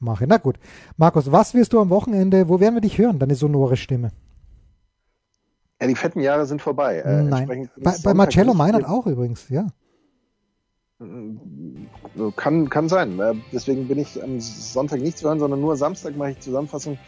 [0.00, 0.26] mache.
[0.28, 0.58] Na gut.
[0.98, 4.10] Markus, was wirst du am Wochenende, wo werden wir dich hören, deine sonore Stimme?
[5.80, 6.98] Ja, die fetten Jahre sind vorbei.
[7.00, 7.68] Äh, Nein.
[7.76, 9.66] Bei, bei Marcello Meinert auch übrigens, ja.
[12.36, 13.20] Kann, kann sein.
[13.52, 16.98] Deswegen bin ich am Sonntag nicht zu hören, sondern nur Samstag mache ich Zusammenfassung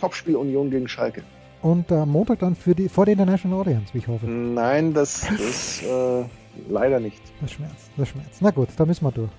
[0.00, 1.22] Topspiel Union gegen Schalke.
[1.62, 4.26] Und am äh, Montag dann für die, vor der International Audience, wie ich hoffe.
[4.26, 6.24] Nein, das ist äh,
[6.68, 7.20] leider nicht.
[7.40, 8.42] Das schmerzt, das schmerzt.
[8.42, 9.30] Na gut, da müssen wir durch.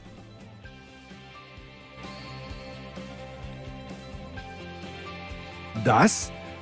[5.86, 6.32] Das